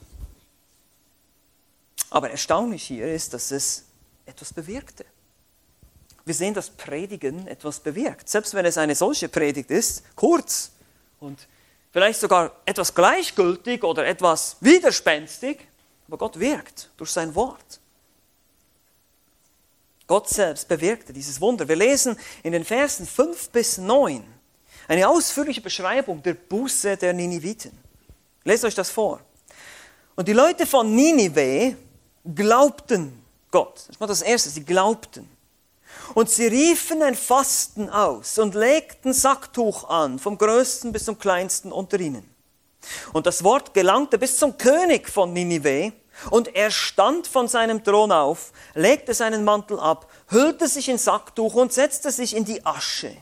Aber 2.09 2.29
erstaunlich 2.29 2.83
hier 2.83 3.11
ist, 3.11 3.33
dass 3.33 3.51
es 3.51 3.85
etwas 4.25 4.51
bewirkte. 4.51 5.05
Wir 6.25 6.33
sehen, 6.33 6.53
dass 6.53 6.69
Predigen 6.69 7.47
etwas 7.47 7.79
bewirkt. 7.79 8.27
Selbst 8.27 8.53
wenn 8.53 8.65
es 8.65 8.77
eine 8.77 8.95
solche 8.95 9.29
Predigt 9.29 9.71
ist, 9.71 10.03
kurz 10.17 10.71
und 11.21 11.47
vielleicht 11.93 12.19
sogar 12.19 12.51
etwas 12.65 12.93
gleichgültig 12.93 13.85
oder 13.85 14.05
etwas 14.05 14.57
widerspenstig, 14.59 15.57
aber 16.09 16.17
Gott 16.17 16.37
wirkt 16.37 16.89
durch 16.97 17.11
sein 17.11 17.33
Wort. 17.33 17.79
Gott 20.05 20.27
selbst 20.27 20.67
bewirkte 20.67 21.13
dieses 21.13 21.39
Wunder. 21.39 21.65
Wir 21.69 21.77
lesen 21.77 22.17
in 22.43 22.51
den 22.51 22.65
Versen 22.65 23.07
5 23.07 23.49
bis 23.51 23.77
9 23.77 24.36
eine 24.87 25.07
ausführliche 25.07 25.61
Beschreibung 25.61 26.21
der 26.23 26.33
Buße 26.33 26.97
der 26.97 27.13
Niniviten. 27.13 27.71
Lest 28.43 28.63
euch 28.65 28.75
das 28.75 28.89
vor. 28.89 29.19
Und 30.15 30.27
die 30.27 30.33
Leute 30.33 30.65
von 30.65 30.95
Ninive 30.95 31.75
glaubten 32.35 33.23
Gott. 33.51 33.83
Das 33.87 33.99
war 33.99 34.07
das 34.07 34.21
Erste, 34.21 34.49
sie 34.49 34.63
glaubten. 34.63 35.29
Und 36.13 36.29
sie 36.29 36.47
riefen 36.47 37.01
ein 37.01 37.15
Fasten 37.15 37.89
aus 37.89 38.37
und 38.39 38.55
legten 38.55 39.13
Sacktuch 39.13 39.89
an, 39.89 40.19
vom 40.19 40.37
größten 40.37 40.91
bis 40.91 41.05
zum 41.05 41.19
kleinsten 41.19 41.71
unter 41.71 41.99
ihnen. 41.99 42.29
Und 43.13 43.25
das 43.25 43.43
Wort 43.43 43.73
gelangte 43.73 44.17
bis 44.17 44.37
zum 44.37 44.57
König 44.57 45.09
von 45.09 45.33
Ninive, 45.33 45.93
und 46.31 46.55
er 46.55 46.71
stand 46.71 47.27
von 47.27 47.47
seinem 47.47 47.83
Thron 47.83 48.11
auf, 48.11 48.51
legte 48.73 49.13
seinen 49.13 49.43
Mantel 49.43 49.79
ab, 49.79 50.11
hüllte 50.29 50.67
sich 50.67 50.89
in 50.89 50.97
Sacktuch 50.97 51.53
und 51.53 51.73
setzte 51.73 52.11
sich 52.11 52.35
in 52.35 52.43
die 52.43 52.65
Asche. 52.65 53.15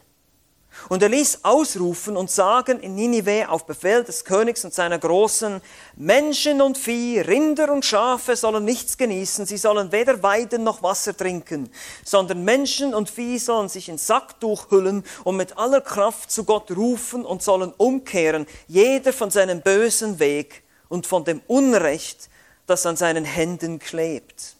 Und 0.89 1.02
er 1.02 1.10
ließ 1.10 1.39
ausrufen 1.43 2.15
und 2.15 2.30
sagen 2.30 2.80
in 2.80 2.95
Ninive 2.95 3.50
auf 3.50 3.65
Befehl 3.65 4.04
des 4.04 4.24
Königs 4.24 4.63
und 4.63 4.74
seiner 4.74 5.00
Großen, 5.00 5.62
Menschen 5.95 6.62
und 6.62 6.78
Vieh, 6.78 7.19
Rinder 7.19 7.71
und 7.71 7.86
Schafe 7.86 8.36
sollen 8.36 8.65
nichts 8.65 8.98
genießen, 8.98 9.45
sie 9.45 9.58
sollen 9.58 9.91
weder 9.91 10.21
weiden 10.21 10.63
noch 10.63 10.84
Wasser 10.84 11.15
trinken, 11.15 11.69
sondern 12.04 12.43
Menschen 12.43 12.93
und 12.93 13.10
Vieh 13.10 13.39
sollen 13.39 13.69
sich 13.69 13.89
in 13.89 13.98
Sacktuch 13.98 14.69
hüllen 14.69 15.04
und 15.24 15.38
mit 15.38 15.58
aller 15.58 15.82
Kraft 15.82 16.32
zu 16.32 16.43
Gott 16.43 16.69
rufen 16.71 17.26
und 17.26 17.41
sollen 17.41 17.74
umkehren, 17.78 18.45
jeder 18.67 19.13
von 19.13 19.32
seinem 19.32 19.62
bösen 19.62 20.19
Weg 20.19 20.63
und 20.89 21.08
von 21.08 21.24
dem 21.24 21.41
Unrecht, 21.48 22.30
das 22.67 22.86
an 22.86 22.95
seinen 22.95 23.26
Händen 23.26 23.80
klebt. 23.80 24.56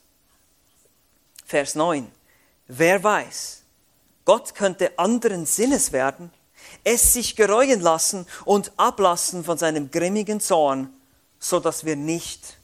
Vers 1.46 1.76
9. 1.76 2.12
Wer 2.68 3.04
weiß, 3.04 3.64
Gott 4.26 4.56
könnte 4.56 4.98
anderen 4.98 5.46
Sinnes 5.46 5.92
werden, 5.92 6.32
es 6.84 7.14
sich 7.14 7.36
gereuen 7.36 7.80
lassen 7.80 8.26
und 8.44 8.72
ablassen 8.78 9.44
von 9.44 9.58
seinem 9.58 9.92
grimmigen 9.92 10.40
Zorn, 10.40 10.92
so 11.40 11.60
dass 11.60 11.86
wir 11.86 11.96
nicht 11.96 12.58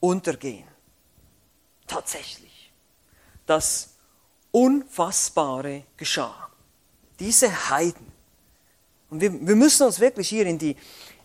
untergehen. 0.00 0.68
Tatsächlich, 1.86 2.72
das 3.46 3.90
Unfassbare 4.50 5.84
geschah. 5.96 6.48
Diese 7.18 7.70
Heiden. 7.70 8.12
Und 9.08 9.20
wir, 9.20 9.32
wir 9.46 9.56
müssen 9.56 9.86
uns 9.86 10.00
wirklich 10.00 10.28
hier 10.28 10.46
in, 10.46 10.58
die, 10.58 10.76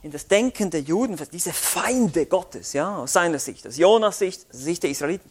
in 0.04 0.12
das 0.12 0.28
Denken 0.28 0.70
der 0.70 0.82
Juden, 0.82 1.18
diese 1.32 1.52
Feinde 1.52 2.26
Gottes, 2.28 2.74
ja, 2.74 2.98
aus 2.98 3.14
seiner 3.14 3.40
Sicht, 3.40 3.66
aus 3.68 3.78
Jonas 3.78 4.20
Sicht, 4.20 4.46
aus 4.54 4.60
Sicht 4.60 4.84
der 4.84 4.90
Israeliten, 4.90 5.30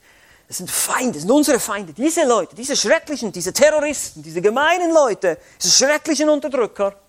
das 0.50 0.56
sind 0.56 0.68
Feinde, 0.68 1.12
das 1.12 1.22
sind 1.22 1.30
unsere 1.30 1.60
Feinde. 1.60 1.92
Diese 1.92 2.24
Leute, 2.24 2.56
diese 2.56 2.74
schrecklichen, 2.74 3.30
diese 3.30 3.52
Terroristen, 3.52 4.20
diese 4.20 4.42
gemeinen 4.42 4.92
Leute, 4.92 5.38
diese 5.62 5.72
schrecklichen 5.72 6.28
Unterdrücker, 6.28 7.00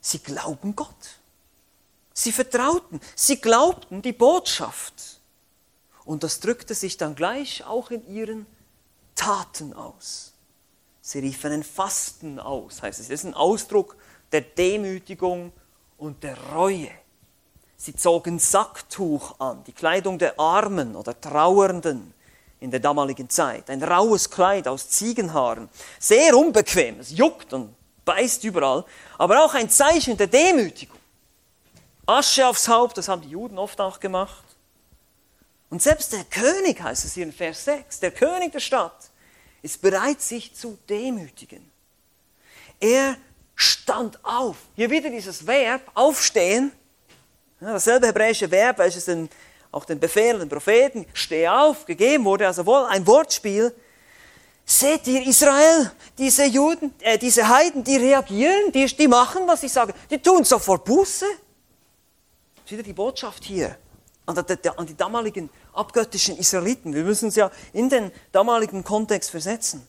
sie 0.00 0.18
glauben 0.18 0.74
Gott. 0.74 1.18
Sie 2.14 2.32
vertrauten, 2.32 2.98
sie 3.14 3.38
glaubten 3.38 4.00
die 4.00 4.14
Botschaft. 4.14 5.20
Und 6.06 6.22
das 6.22 6.40
drückte 6.40 6.72
sich 6.72 6.96
dann 6.96 7.14
gleich 7.14 7.62
auch 7.66 7.90
in 7.90 8.08
ihren 8.08 8.46
Taten 9.14 9.74
aus. 9.74 10.32
Sie 11.02 11.18
riefen 11.18 11.52
ein 11.52 11.62
Fasten 11.62 12.40
aus, 12.40 12.80
heißt 12.80 13.00
es. 13.00 13.08
Das 13.08 13.20
ist 13.20 13.26
ein 13.26 13.34
Ausdruck 13.34 13.98
der 14.32 14.40
Demütigung 14.40 15.52
und 15.98 16.22
der 16.22 16.38
Reue. 16.54 16.90
Sie 17.80 17.94
zogen 17.94 18.40
Sacktuch 18.40 19.38
an, 19.38 19.62
die 19.64 19.72
Kleidung 19.72 20.18
der 20.18 20.38
Armen 20.38 20.96
oder 20.96 21.18
Trauernden 21.18 22.12
in 22.58 22.72
der 22.72 22.80
damaligen 22.80 23.30
Zeit. 23.30 23.70
Ein 23.70 23.82
raues 23.84 24.28
Kleid 24.28 24.66
aus 24.66 24.88
Ziegenhaaren. 24.90 25.68
Sehr 26.00 26.36
unbequem, 26.36 26.98
es 26.98 27.12
juckt 27.12 27.52
und 27.52 27.72
beißt 28.04 28.42
überall, 28.42 28.84
aber 29.16 29.44
auch 29.44 29.54
ein 29.54 29.70
Zeichen 29.70 30.16
der 30.16 30.26
Demütigung. 30.26 30.98
Asche 32.04 32.48
aufs 32.48 32.66
Haupt, 32.66 32.98
das 32.98 33.06
haben 33.06 33.22
die 33.22 33.30
Juden 33.30 33.58
oft 33.58 33.80
auch 33.80 34.00
gemacht. 34.00 34.44
Und 35.70 35.80
selbst 35.80 36.12
der 36.12 36.24
König, 36.24 36.82
heißt 36.82 37.04
es 37.04 37.14
hier 37.14 37.24
in 37.24 37.32
Vers 37.32 37.64
6, 37.66 38.00
der 38.00 38.10
König 38.10 38.50
der 38.52 38.60
Stadt, 38.60 39.10
ist 39.62 39.80
bereit, 39.80 40.20
sich 40.20 40.52
zu 40.52 40.78
demütigen. 40.88 41.70
Er 42.80 43.16
stand 43.54 44.24
auf. 44.24 44.56
Hier 44.74 44.90
wieder 44.90 45.10
dieses 45.10 45.46
Verb, 45.46 45.82
aufstehen. 45.94 46.72
Dasselbe 47.60 48.06
hebräische 48.06 48.50
Verb, 48.50 48.78
welches 48.78 49.06
den, 49.06 49.28
auch 49.72 49.84
den 49.84 49.98
Befehlen, 49.98 50.38
den 50.38 50.48
Propheten, 50.48 51.06
steh 51.12 51.48
auf, 51.48 51.84
gegeben 51.86 52.24
wurde, 52.24 52.46
also 52.46 52.64
wohl 52.64 52.84
ein 52.86 53.06
Wortspiel. 53.06 53.74
seht 54.64 55.06
ihr 55.06 55.26
Israel, 55.26 55.90
diese 56.18 56.44
Juden, 56.44 56.94
äh, 57.00 57.18
diese 57.18 57.48
Heiden, 57.48 57.82
die 57.82 57.96
reagieren, 57.96 58.70
die, 58.72 58.84
die 58.84 59.08
machen, 59.08 59.46
was 59.46 59.62
ich 59.62 59.72
sage, 59.72 59.94
die 60.10 60.18
tun 60.18 60.44
sofort 60.44 60.84
Buße. 60.84 61.24
Das 61.24 62.64
ist 62.66 62.70
wieder 62.72 62.82
die 62.82 62.92
Botschaft 62.92 63.44
hier 63.44 63.76
an 64.26 64.44
die, 64.46 64.68
an 64.68 64.86
die 64.86 64.96
damaligen 64.96 65.48
abgöttischen 65.72 66.36
Israeliten. 66.36 66.94
Wir 66.94 67.02
müssen 67.02 67.26
uns 67.26 67.36
ja 67.36 67.50
in 67.72 67.88
den 67.88 68.12
damaligen 68.30 68.84
Kontext 68.84 69.30
versetzen. 69.30 69.86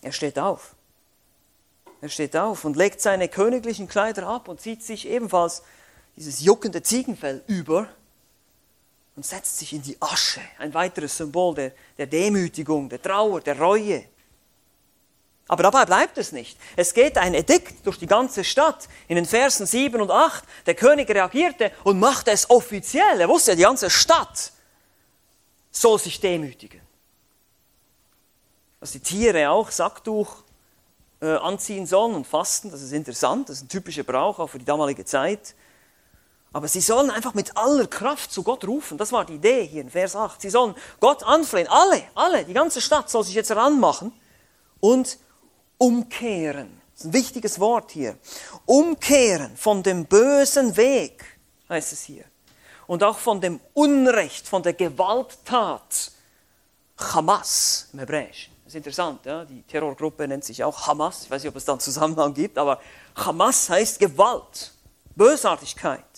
Er 0.00 0.12
steht 0.12 0.38
auf. 0.38 0.74
Er 2.00 2.08
steht 2.08 2.36
auf 2.36 2.64
und 2.64 2.76
legt 2.76 3.00
seine 3.00 3.28
königlichen 3.28 3.86
Kleider 3.86 4.26
ab 4.26 4.48
und 4.48 4.60
zieht 4.60 4.82
sich 4.82 5.06
ebenfalls 5.08 5.62
dieses 6.16 6.40
juckende 6.40 6.82
Ziegenfell 6.82 7.44
über 7.46 7.88
und 9.14 9.24
setzt 9.24 9.58
sich 9.58 9.72
in 9.72 9.82
die 9.82 9.96
Asche. 10.00 10.40
Ein 10.58 10.72
weiteres 10.74 11.16
Symbol 11.16 11.54
der, 11.54 11.72
der 11.98 12.06
Demütigung, 12.06 12.88
der 12.88 13.00
Trauer, 13.00 13.40
der 13.40 13.58
Reue. 13.58 14.04
Aber 15.48 15.62
dabei 15.62 15.84
bleibt 15.84 16.18
es 16.18 16.32
nicht. 16.32 16.58
Es 16.74 16.92
geht 16.92 17.16
ein 17.18 17.34
Edikt 17.34 17.86
durch 17.86 17.98
die 17.98 18.06
ganze 18.06 18.42
Stadt. 18.42 18.88
In 19.06 19.16
den 19.16 19.26
Versen 19.26 19.64
7 19.64 20.00
und 20.00 20.10
8, 20.10 20.44
der 20.66 20.74
König 20.74 21.08
reagierte 21.08 21.70
und 21.84 22.00
machte 22.00 22.32
es 22.32 22.50
offiziell. 22.50 23.20
Er 23.20 23.28
wusste, 23.28 23.54
die 23.54 23.62
ganze 23.62 23.88
Stadt 23.88 24.52
soll 25.70 25.98
sich 25.98 26.20
demütigen. 26.20 26.80
Dass 28.80 28.92
die 28.92 29.00
Tiere 29.00 29.50
auch 29.50 29.70
Sacktuch 29.70 30.42
äh, 31.20 31.36
anziehen 31.36 31.86
sollen 31.86 32.14
und 32.14 32.26
fasten, 32.26 32.70
das 32.70 32.82
ist 32.82 32.92
interessant, 32.92 33.48
das 33.48 33.58
ist 33.58 33.64
ein 33.64 33.68
typischer 33.68 34.02
Brauch 34.02 34.38
auch 34.38 34.48
für 34.48 34.58
die 34.58 34.64
damalige 34.64 35.04
Zeit. 35.04 35.54
Aber 36.56 36.68
sie 36.68 36.80
sollen 36.80 37.10
einfach 37.10 37.34
mit 37.34 37.54
aller 37.54 37.86
Kraft 37.86 38.32
zu 38.32 38.42
Gott 38.42 38.66
rufen. 38.66 38.96
Das 38.96 39.12
war 39.12 39.26
die 39.26 39.34
Idee 39.34 39.66
hier 39.66 39.82
in 39.82 39.90
Vers 39.90 40.16
8. 40.16 40.40
Sie 40.40 40.48
sollen 40.48 40.74
Gott 41.00 41.22
anflehen. 41.22 41.68
Alle, 41.68 42.02
alle, 42.14 42.46
die 42.46 42.54
ganze 42.54 42.80
Stadt 42.80 43.10
soll 43.10 43.24
sich 43.24 43.34
jetzt 43.34 43.50
ranmachen 43.50 44.10
und 44.80 45.18
umkehren. 45.76 46.80
Das 46.94 47.02
ist 47.02 47.10
ein 47.10 47.12
wichtiges 47.12 47.60
Wort 47.60 47.90
hier. 47.90 48.16
Umkehren 48.64 49.54
von 49.54 49.82
dem 49.82 50.06
bösen 50.06 50.74
Weg, 50.78 51.22
heißt 51.68 51.92
es 51.92 52.04
hier. 52.04 52.24
Und 52.86 53.04
auch 53.04 53.18
von 53.18 53.38
dem 53.38 53.60
Unrecht, 53.74 54.48
von 54.48 54.62
der 54.62 54.72
Gewalttat. 54.72 56.10
Hamas 56.96 57.90
im 57.92 57.98
Hebräischen. 57.98 58.54
Das 58.64 58.72
ist 58.72 58.76
interessant, 58.76 59.26
ja? 59.26 59.44
die 59.44 59.60
Terrorgruppe 59.60 60.26
nennt 60.26 60.44
sich 60.44 60.64
auch 60.64 60.86
Hamas. 60.86 61.24
Ich 61.24 61.30
weiß 61.30 61.42
nicht, 61.42 61.50
ob 61.50 61.56
es 61.56 61.66
da 61.66 61.72
einen 61.72 61.80
Zusammenhang 61.80 62.32
gibt, 62.32 62.56
aber 62.56 62.80
Hamas 63.14 63.68
heißt 63.68 63.98
Gewalt, 63.98 64.72
Bösartigkeit. 65.14 66.15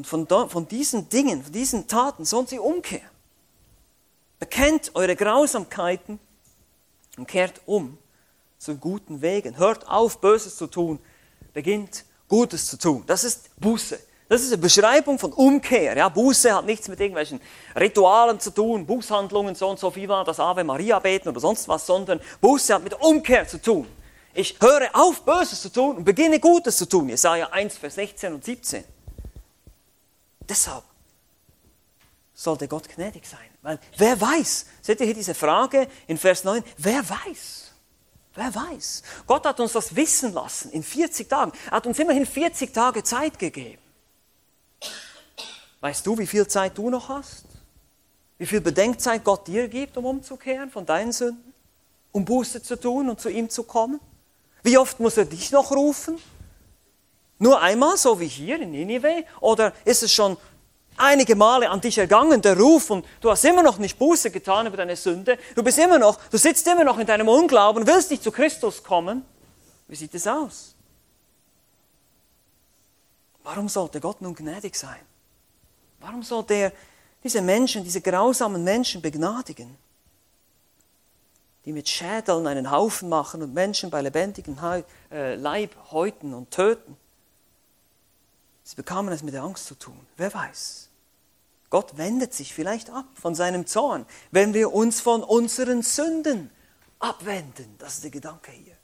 Und 0.00 0.06
von, 0.06 0.26
von 0.48 0.66
diesen 0.66 1.10
Dingen, 1.10 1.42
von 1.42 1.52
diesen 1.52 1.86
Taten 1.86 2.24
sollen 2.24 2.46
sie 2.46 2.58
umkehren. 2.58 3.10
Bekennt 4.38 4.92
eure 4.94 5.14
Grausamkeiten 5.14 6.18
und 7.18 7.28
kehrt 7.28 7.60
um 7.66 7.98
zu 8.56 8.76
guten 8.76 9.20
Wegen. 9.20 9.58
Hört 9.58 9.86
auf, 9.86 10.18
Böses 10.22 10.56
zu 10.56 10.68
tun, 10.68 10.98
beginnt 11.52 12.06
Gutes 12.28 12.66
zu 12.68 12.78
tun. 12.78 13.04
Das 13.06 13.24
ist 13.24 13.50
Buße. 13.60 14.00
Das 14.30 14.40
ist 14.40 14.54
eine 14.54 14.62
Beschreibung 14.62 15.18
von 15.18 15.34
Umkehr. 15.34 15.94
Ja, 15.94 16.08
Buße 16.08 16.54
hat 16.54 16.64
nichts 16.64 16.88
mit 16.88 16.98
irgendwelchen 16.98 17.38
Ritualen 17.78 18.40
zu 18.40 18.52
tun, 18.54 18.86
Bußhandlungen, 18.86 19.54
so 19.54 19.68
und 19.68 19.78
so 19.78 19.90
viel 19.90 20.08
war 20.08 20.24
das 20.24 20.40
Ave 20.40 20.64
Maria 20.64 20.98
beten 20.98 21.28
oder 21.28 21.40
sonst 21.40 21.68
was, 21.68 21.84
sondern 21.84 22.22
Buße 22.40 22.72
hat 22.72 22.82
mit 22.82 22.98
Umkehr 22.98 23.46
zu 23.46 23.60
tun. 23.60 23.86
Ich 24.32 24.56
höre 24.62 24.88
auf, 24.94 25.26
Böses 25.26 25.60
zu 25.60 25.70
tun 25.70 25.98
und 25.98 26.04
beginne 26.04 26.40
Gutes 26.40 26.78
zu 26.78 26.88
tun. 26.88 27.10
Jesaja 27.10 27.48
1, 27.50 27.76
Vers 27.76 27.96
16 27.96 28.32
und 28.32 28.42
17. 28.42 28.82
Deshalb 30.50 30.82
sollte 32.34 32.66
Gott 32.66 32.88
gnädig 32.88 33.24
sein. 33.24 33.48
Weil 33.62 33.78
wer 33.96 34.20
weiß, 34.20 34.66
seht 34.82 34.98
ihr 34.98 35.06
hier 35.06 35.14
diese 35.14 35.34
Frage 35.34 35.86
in 36.08 36.18
Vers 36.18 36.42
9, 36.42 36.64
wer 36.76 37.08
weiß? 37.08 37.70
Wer 38.34 38.52
weiß? 38.52 39.02
Gott 39.28 39.46
hat 39.46 39.60
uns 39.60 39.72
das 39.72 39.94
wissen 39.94 40.32
lassen 40.32 40.72
in 40.72 40.82
40 40.82 41.28
Tagen. 41.28 41.52
Er 41.66 41.72
hat 41.72 41.86
uns 41.86 41.98
immerhin 42.00 42.26
40 42.26 42.74
Tage 42.74 43.04
Zeit 43.04 43.38
gegeben. 43.38 43.80
Weißt 45.80 46.04
du, 46.04 46.18
wie 46.18 46.26
viel 46.26 46.46
Zeit 46.48 46.76
du 46.76 46.90
noch 46.90 47.08
hast? 47.08 47.44
Wie 48.36 48.46
viel 48.46 48.60
Bedenkzeit 48.60 49.22
Gott 49.22 49.46
dir 49.46 49.68
gibt, 49.68 49.96
um 49.96 50.04
umzukehren 50.04 50.70
von 50.70 50.84
deinen 50.84 51.12
Sünden? 51.12 51.54
Um 52.10 52.24
Buße 52.24 52.60
zu 52.60 52.74
tun 52.74 53.08
und 53.08 53.20
zu 53.20 53.28
ihm 53.28 53.48
zu 53.50 53.62
kommen? 53.62 54.00
Wie 54.64 54.78
oft 54.78 54.98
muss 54.98 55.16
er 55.16 55.26
dich 55.26 55.52
noch 55.52 55.70
rufen? 55.70 56.18
Nur 57.40 57.60
einmal, 57.60 57.96
so 57.96 58.20
wie 58.20 58.28
hier 58.28 58.60
in 58.60 58.70
Ninive? 58.70 59.24
Oder 59.40 59.72
ist 59.86 60.02
es 60.02 60.12
schon 60.12 60.36
einige 60.98 61.34
Male 61.34 61.70
an 61.70 61.80
dich 61.80 61.96
ergangen, 61.96 62.42
der 62.42 62.58
Ruf, 62.58 62.90
und 62.90 63.06
du 63.22 63.30
hast 63.30 63.44
immer 63.46 63.62
noch 63.62 63.78
nicht 63.78 63.98
Buße 63.98 64.30
getan 64.30 64.66
über 64.66 64.76
deine 64.76 64.94
Sünde. 64.94 65.38
Du 65.54 65.62
bist 65.62 65.78
immer 65.78 65.98
noch, 65.98 66.18
du 66.28 66.36
sitzt 66.36 66.66
immer 66.66 66.84
noch 66.84 66.98
in 66.98 67.06
deinem 67.06 67.28
Unglauben, 67.28 67.86
willst 67.86 68.10
nicht 68.10 68.22
zu 68.22 68.30
Christus 68.30 68.82
kommen. 68.82 69.24
Wie 69.88 69.96
sieht 69.96 70.14
es 70.14 70.26
aus? 70.26 70.74
Warum 73.42 73.70
sollte 73.70 74.00
Gott 74.00 74.20
nun 74.20 74.34
gnädig 74.34 74.76
sein? 74.76 75.00
Warum 76.00 76.22
sollte 76.22 76.52
er 76.52 76.72
diese 77.24 77.40
Menschen, 77.40 77.84
diese 77.84 78.02
grausamen 78.02 78.62
Menschen 78.62 79.00
begnadigen? 79.00 79.78
Die 81.64 81.72
mit 81.72 81.88
Schädeln 81.88 82.46
einen 82.46 82.70
Haufen 82.70 83.08
machen 83.08 83.42
und 83.42 83.54
Menschen 83.54 83.88
bei 83.88 84.02
lebendigem 84.02 84.58
äh, 85.10 85.36
Leib 85.36 85.74
häuten 85.90 86.34
und 86.34 86.50
töten. 86.50 86.98
Sie 88.70 88.76
bekamen 88.76 89.12
es 89.12 89.24
mit 89.24 89.34
der 89.34 89.42
Angst 89.42 89.66
zu 89.66 89.74
tun. 89.74 89.98
Wer 90.16 90.32
weiß? 90.32 90.90
Gott 91.70 91.98
wendet 91.98 92.32
sich 92.32 92.54
vielleicht 92.54 92.88
ab 92.88 93.06
von 93.14 93.34
seinem 93.34 93.66
Zorn, 93.66 94.06
wenn 94.30 94.54
wir 94.54 94.72
uns 94.72 95.00
von 95.00 95.24
unseren 95.24 95.82
Sünden 95.82 96.52
abwenden. 97.00 97.74
Das 97.78 97.94
ist 97.94 98.04
der 98.04 98.12
Gedanke 98.12 98.52
hier. 98.52 98.76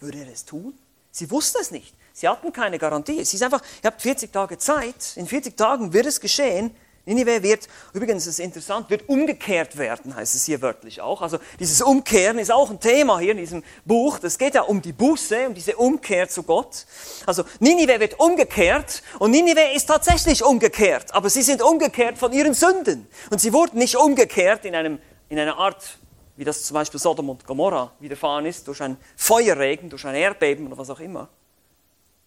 Würde 0.00 0.18
er 0.18 0.32
es 0.32 0.44
tun? 0.44 0.76
Sie 1.12 1.30
wussten 1.30 1.58
es 1.60 1.70
nicht. 1.70 1.94
Sie 2.12 2.26
hatten 2.26 2.52
keine 2.52 2.76
Garantie. 2.80 3.24
Sie 3.24 3.36
ist 3.36 3.42
einfach, 3.44 3.62
ihr 3.84 3.86
habt 3.92 4.02
40 4.02 4.32
Tage 4.32 4.58
Zeit. 4.58 5.16
In 5.16 5.28
40 5.28 5.56
Tagen 5.56 5.92
wird 5.92 6.06
es 6.06 6.18
geschehen. 6.18 6.74
Ninive 7.10 7.42
wird, 7.42 7.66
übrigens 7.92 8.26
ist 8.28 8.34
es 8.34 8.38
interessant, 8.38 8.88
wird 8.88 9.08
umgekehrt 9.08 9.76
werden, 9.76 10.14
heißt 10.14 10.36
es 10.36 10.44
hier 10.44 10.62
wörtlich 10.62 11.00
auch. 11.00 11.22
Also 11.22 11.38
dieses 11.58 11.82
Umkehren 11.82 12.38
ist 12.38 12.52
auch 12.52 12.70
ein 12.70 12.78
Thema 12.78 13.18
hier 13.18 13.32
in 13.32 13.38
diesem 13.38 13.64
Buch. 13.84 14.20
Das 14.20 14.38
geht 14.38 14.54
ja 14.54 14.62
um 14.62 14.80
die 14.80 14.92
Buße, 14.92 15.48
um 15.48 15.54
diese 15.54 15.76
Umkehr 15.76 16.28
zu 16.28 16.44
Gott. 16.44 16.86
Also 17.26 17.42
Ninive 17.58 17.98
wird 17.98 18.20
umgekehrt 18.20 19.02
und 19.18 19.32
Ninive 19.32 19.74
ist 19.74 19.86
tatsächlich 19.86 20.44
umgekehrt, 20.44 21.12
aber 21.12 21.28
sie 21.28 21.42
sind 21.42 21.62
umgekehrt 21.62 22.16
von 22.16 22.32
ihren 22.32 22.54
Sünden. 22.54 23.08
Und 23.30 23.40
sie 23.40 23.52
wurden 23.52 23.78
nicht 23.78 23.96
umgekehrt 23.96 24.64
in, 24.64 24.76
einem, 24.76 25.00
in 25.28 25.38
einer 25.38 25.56
Art, 25.58 25.98
wie 26.36 26.44
das 26.44 26.62
zum 26.62 26.74
Beispiel 26.74 27.00
Sodom 27.00 27.30
und 27.30 27.44
Gomorra 27.44 27.92
widerfahren 27.98 28.46
ist, 28.46 28.68
durch 28.68 28.80
ein 28.80 28.96
Feuerregen, 29.16 29.90
durch 29.90 30.06
ein 30.06 30.14
Erdbeben 30.14 30.68
oder 30.68 30.78
was 30.78 30.90
auch 30.90 31.00
immer. 31.00 31.28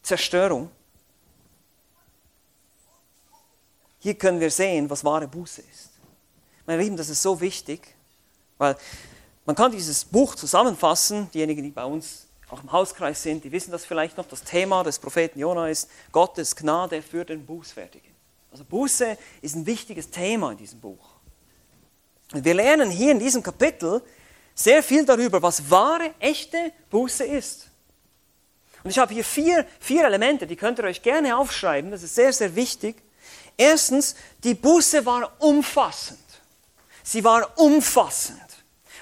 Zerstörung. 0.02 0.70
Hier 4.04 4.16
können 4.16 4.42
wir 4.42 4.52
sehen, 4.52 4.90
was 4.90 5.06
wahre 5.06 5.30
Buße 5.30 5.62
ist. 5.62 5.92
Meine 6.66 6.84
Lieben, 6.84 6.98
das 6.98 7.08
ist 7.08 7.22
so 7.22 7.40
wichtig, 7.40 7.96
weil 8.58 8.76
man 9.46 9.56
kann 9.56 9.72
dieses 9.72 10.04
Buch 10.04 10.36
zusammenfassen, 10.36 11.32
diejenigen, 11.34 11.64
die 11.64 11.70
bei 11.70 11.86
uns 11.86 12.28
auch 12.50 12.62
im 12.62 12.70
Hauskreis 12.70 13.24
sind, 13.24 13.46
die 13.46 13.52
wissen 13.54 13.72
das 13.72 13.86
vielleicht 13.86 14.18
noch, 14.18 14.28
das 14.28 14.44
Thema 14.44 14.84
des 14.84 15.00
Propheten 15.00 15.40
Jona 15.40 15.70
ist 15.70 15.90
Gottes 16.12 16.54
Gnade 16.54 17.02
für 17.02 17.24
den 17.24 17.46
Bußfertigen. 17.46 18.12
Also 18.52 18.66
Buße 18.66 19.18
ist 19.42 19.56
ein 19.56 19.66
wichtiges 19.66 20.10
Thema 20.10 20.52
in 20.52 20.58
diesem 20.58 20.82
Buch. 20.82 21.12
Und 22.34 22.44
wir 22.44 22.56
lernen 22.56 22.92
hier 22.92 23.14
in 23.14 23.20
diesem 23.20 23.42
Kapitel 23.42 24.02
sehr 24.54 24.84
viel 24.84 25.06
darüber, 25.06 25.42
was 25.42 25.72
wahre, 25.72 26.14
echte 26.20 26.74
Buße 26.90 27.24
ist. 27.24 27.70
Und 28.84 28.90
ich 28.90 29.00
habe 29.00 29.14
hier 29.14 29.24
vier, 29.24 29.66
vier 29.80 30.04
Elemente, 30.04 30.46
die 30.46 30.58
könnt 30.58 30.80
ihr 30.80 30.84
euch 30.84 31.02
gerne 31.02 31.38
aufschreiben, 31.38 31.90
das 31.90 32.04
ist 32.04 32.16
sehr, 32.16 32.34
sehr 32.34 32.54
wichtig. 32.58 33.02
Erstens, 33.58 34.16
die 34.44 34.54
Buße 34.54 35.06
war 35.06 35.32
umfassend. 35.40 36.20
Sie 37.04 37.24
war 37.24 37.58
umfassend. 37.58 38.40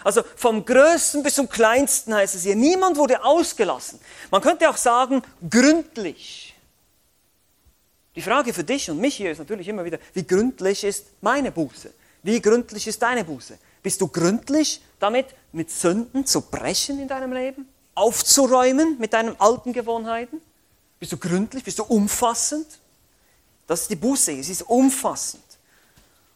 Also 0.03 0.23
vom 0.35 0.65
Größten 0.65 1.23
bis 1.23 1.35
zum 1.35 1.47
Kleinsten 1.47 2.13
heißt 2.13 2.35
es 2.35 2.43
hier. 2.43 2.55
Niemand 2.55 2.97
wurde 2.97 3.23
ausgelassen. 3.23 3.99
Man 4.31 4.41
könnte 4.41 4.69
auch 4.69 4.77
sagen, 4.77 5.21
gründlich. 5.47 6.55
Die 8.15 8.21
Frage 8.21 8.53
für 8.53 8.63
dich 8.63 8.89
und 8.89 8.99
mich 8.99 9.15
hier 9.15 9.31
ist 9.31 9.37
natürlich 9.37 9.67
immer 9.67 9.85
wieder, 9.85 9.99
wie 10.13 10.25
gründlich 10.25 10.83
ist 10.83 11.05
meine 11.21 11.51
Buße? 11.51 11.93
Wie 12.23 12.41
gründlich 12.41 12.87
ist 12.87 13.01
deine 13.01 13.23
Buße? 13.23 13.57
Bist 13.81 14.01
du 14.01 14.07
gründlich 14.07 14.81
damit, 14.99 15.27
mit 15.53 15.71
Sünden 15.71 16.25
zu 16.25 16.41
brechen 16.41 16.99
in 16.99 17.07
deinem 17.07 17.33
Leben? 17.33 17.67
Aufzuräumen 17.95 18.97
mit 18.99 19.13
deinen 19.13 19.39
alten 19.39 19.73
Gewohnheiten? 19.73 20.41
Bist 20.99 21.11
du 21.11 21.17
gründlich? 21.17 21.63
Bist 21.63 21.79
du 21.79 21.83
umfassend? 21.83 22.67
Das 23.71 23.83
ist 23.83 23.89
die 23.89 23.95
Buße, 23.95 24.43
sie 24.43 24.51
ist 24.51 24.63
umfassend. 24.63 25.45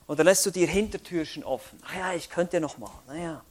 Oder 0.08 0.24
lässt 0.24 0.46
du 0.46 0.52
dir 0.52 0.68
Hintertürchen 0.68 1.44
offen? 1.44 1.78
Ach 1.86 1.94
ja, 1.94 2.14
ich 2.14 2.30
könnte 2.30 2.56
ja 2.56 2.60
noch 2.62 2.78
mal. 2.78 2.90
Naja. 3.08 3.44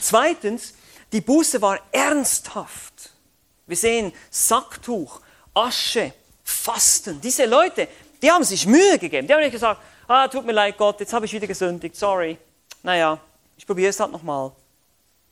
Zweitens, 0.00 0.72
die 1.12 1.20
Buße 1.20 1.60
war 1.60 1.78
ernsthaft. 1.92 3.10
Wir 3.66 3.76
sehen 3.76 4.14
Sacktuch, 4.30 5.20
Asche, 5.52 6.14
Fasten. 6.42 7.20
Diese 7.20 7.44
Leute, 7.44 7.86
die 8.22 8.30
haben 8.30 8.44
sich 8.44 8.66
Mühe 8.66 8.98
gegeben. 8.98 9.26
Die 9.26 9.34
haben 9.34 9.42
nicht 9.42 9.52
gesagt, 9.52 9.82
ah, 10.08 10.26
tut 10.28 10.46
mir 10.46 10.52
leid 10.52 10.78
Gott, 10.78 11.00
jetzt 11.00 11.12
habe 11.12 11.26
ich 11.26 11.34
wieder 11.34 11.46
gesündigt, 11.46 11.94
sorry. 11.96 12.38
Naja, 12.82 13.20
Ich 13.58 13.66
probiere 13.66 13.90
es 13.90 14.00
halt 14.00 14.10
nochmal. 14.10 14.52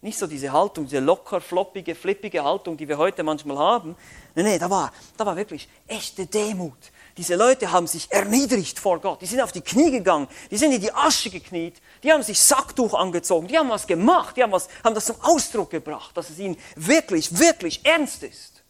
Nicht 0.03 0.19
so 0.19 0.27
diese 0.27 0.53
Haltung, 0.53 0.85
diese 0.85 1.01
locker, 1.01 1.41
floppige, 1.41 1.95
flippige 1.95 2.45
Haltung, 2.45 2.77
die 2.77 2.87
wir 2.87 2.99
heute 2.99 3.23
manchmal 3.23 3.57
haben. 3.57 3.97
Nein, 4.35 4.45
nein, 4.45 4.59
da 4.59 4.69
war, 4.69 4.93
da 5.17 5.25
war 5.25 5.35
wirklich 5.35 5.67
echte 5.87 6.27
Demut. 6.27 6.93
Diese 7.19 7.35
Leute 7.35 7.73
haben 7.73 7.89
sich 7.89 8.11
erniedrigt 8.13 8.79
vor 8.79 9.01
Gott. 9.01 9.21
Die 9.21 9.27
sind 9.27 9.41
auf 9.41 9.51
die 9.51 9.61
Knie 9.61 9.91
gegangen. 9.91 10.29
Die 10.53 10.57
sind 10.57 10.71
in 10.71 10.81
die 10.81 10.93
Asche 10.95 11.31
gekniet. 11.31 11.83
Die 12.05 12.13
haben 12.13 12.23
sich 12.23 12.41
Sacktuch 12.41 12.95
angezogen. 12.95 13.49
Die 13.49 13.59
haben 13.59 13.69
was 13.69 13.89
gemacht. 13.89 14.37
Die 14.37 14.43
haben, 14.45 14.53
was, 14.53 14.69
haben 14.85 14.95
das 14.95 15.07
zum 15.07 15.21
Ausdruck 15.21 15.71
gebracht, 15.71 16.17
dass 16.17 16.31
es 16.31 16.39
ihnen 16.39 16.57
wirklich, 16.77 17.37
wirklich 17.37 17.85
ernst 17.85 18.23
ist. 18.23 18.63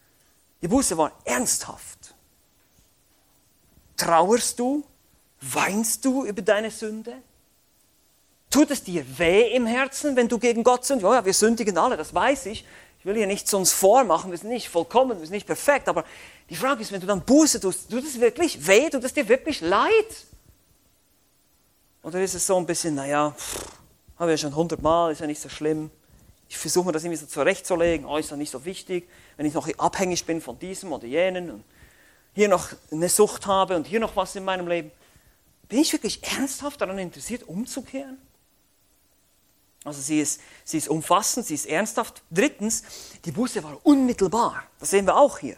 Die 0.63 0.69
Buße 0.69 0.97
war 0.97 1.13
ernsthaft. 1.27 2.15
Trauerst 3.99 4.59
du? 4.59 4.83
Weinst 5.43 6.07
du 6.07 6.25
über 6.25 6.41
deine 6.41 6.71
Sünde? 6.71 7.19
Tut 8.49 8.71
es 8.71 8.83
dir 8.83 9.05
weh 9.19 9.55
im 9.55 9.67
Herzen, 9.67 10.17
wenn 10.17 10.27
du 10.27 10.39
gegen 10.39 10.65
Gott 10.65 10.87
sündigst? 10.87 11.05
Ja, 11.05 11.17
ja, 11.17 11.25
wir 11.27 11.35
sündigen 11.35 11.77
alle, 11.77 11.99
das 11.99 12.15
weiß 12.15 12.47
ich. 12.47 12.65
Ich 12.99 13.05
will 13.05 13.15
hier 13.15 13.27
nichts 13.27 13.55
uns 13.55 13.73
vormachen, 13.73 14.31
wir 14.31 14.39
sind 14.39 14.51
nicht 14.51 14.69
vollkommen, 14.69 15.19
wir 15.19 15.27
sind 15.27 15.35
nicht 15.35 15.47
perfekt, 15.47 15.89
aber 15.89 16.05
die 16.51 16.57
Frage 16.57 16.83
ist, 16.83 16.91
wenn 16.91 17.01
du 17.01 17.07
dann 17.07 17.23
Buße 17.23 17.61
tust, 17.61 17.91
tut 17.91 18.05
es 18.05 18.19
wirklich 18.19 18.67
weh, 18.67 18.91
tut 18.91 19.05
es 19.05 19.15
dir 19.15 19.29
wirklich 19.29 19.61
leid? 19.61 20.27
Oder 22.03 22.21
ist 22.23 22.35
es 22.35 22.47
so 22.47 22.57
ein 22.57 22.67
bisschen, 22.67 22.95
naja, 22.95 23.35
habe 24.19 24.33
ich 24.33 24.41
ja 24.41 24.49
schon 24.49 24.57
hundertmal, 24.57 25.13
ist 25.13 25.21
ja 25.21 25.27
nicht 25.27 25.41
so 25.41 25.49
schlimm. 25.49 25.91
Ich 26.49 26.57
versuche 26.57 26.87
mir 26.87 26.93
das 26.93 27.05
irgendwie 27.05 27.21
so 27.21 27.27
zurechtzulegen, 27.27 28.07
oh, 28.07 28.17
ist 28.17 28.31
ja 28.31 28.37
nicht 28.37 28.51
so 28.51 28.65
wichtig, 28.65 29.09
wenn 29.37 29.47
ich 29.47 29.55
noch 29.55 29.69
abhängig 29.79 30.25
bin 30.25 30.41
von 30.41 30.59
diesem 30.59 30.93
oder 30.93 31.07
jenen 31.07 31.51
und 31.51 31.65
hier 32.35 32.49
noch 32.49 32.69
eine 32.91 33.09
Sucht 33.09 33.47
habe 33.47 33.77
und 33.77 33.87
hier 33.87 34.01
noch 34.01 34.17
was 34.17 34.35
in 34.35 34.45
meinem 34.45 34.67
Leben. 34.67 34.91
Bin 35.69 35.81
ich 35.81 35.93
wirklich 35.93 36.23
ernsthaft 36.25 36.81
daran 36.81 36.99
interessiert, 36.99 37.47
umzukehren? 37.47 38.17
Also 39.89 40.01
sie 40.01 40.21
ist, 40.21 40.41
sie 40.65 40.79
ist 40.79 40.89
umfassend, 40.89 41.47
sie 41.47 41.55
ist 41.55 41.67
ernsthaft. 41.67 42.23
Drittens, 42.31 42.85
die 43.25 43.33
Buße 43.33 43.65
war 43.65 43.79
unmittelbar. 43.83 44.63
Das 44.79 44.91
sehen 44.91 45.07
wir 45.07 45.17
auch 45.17 45.39
hier. 45.39 45.57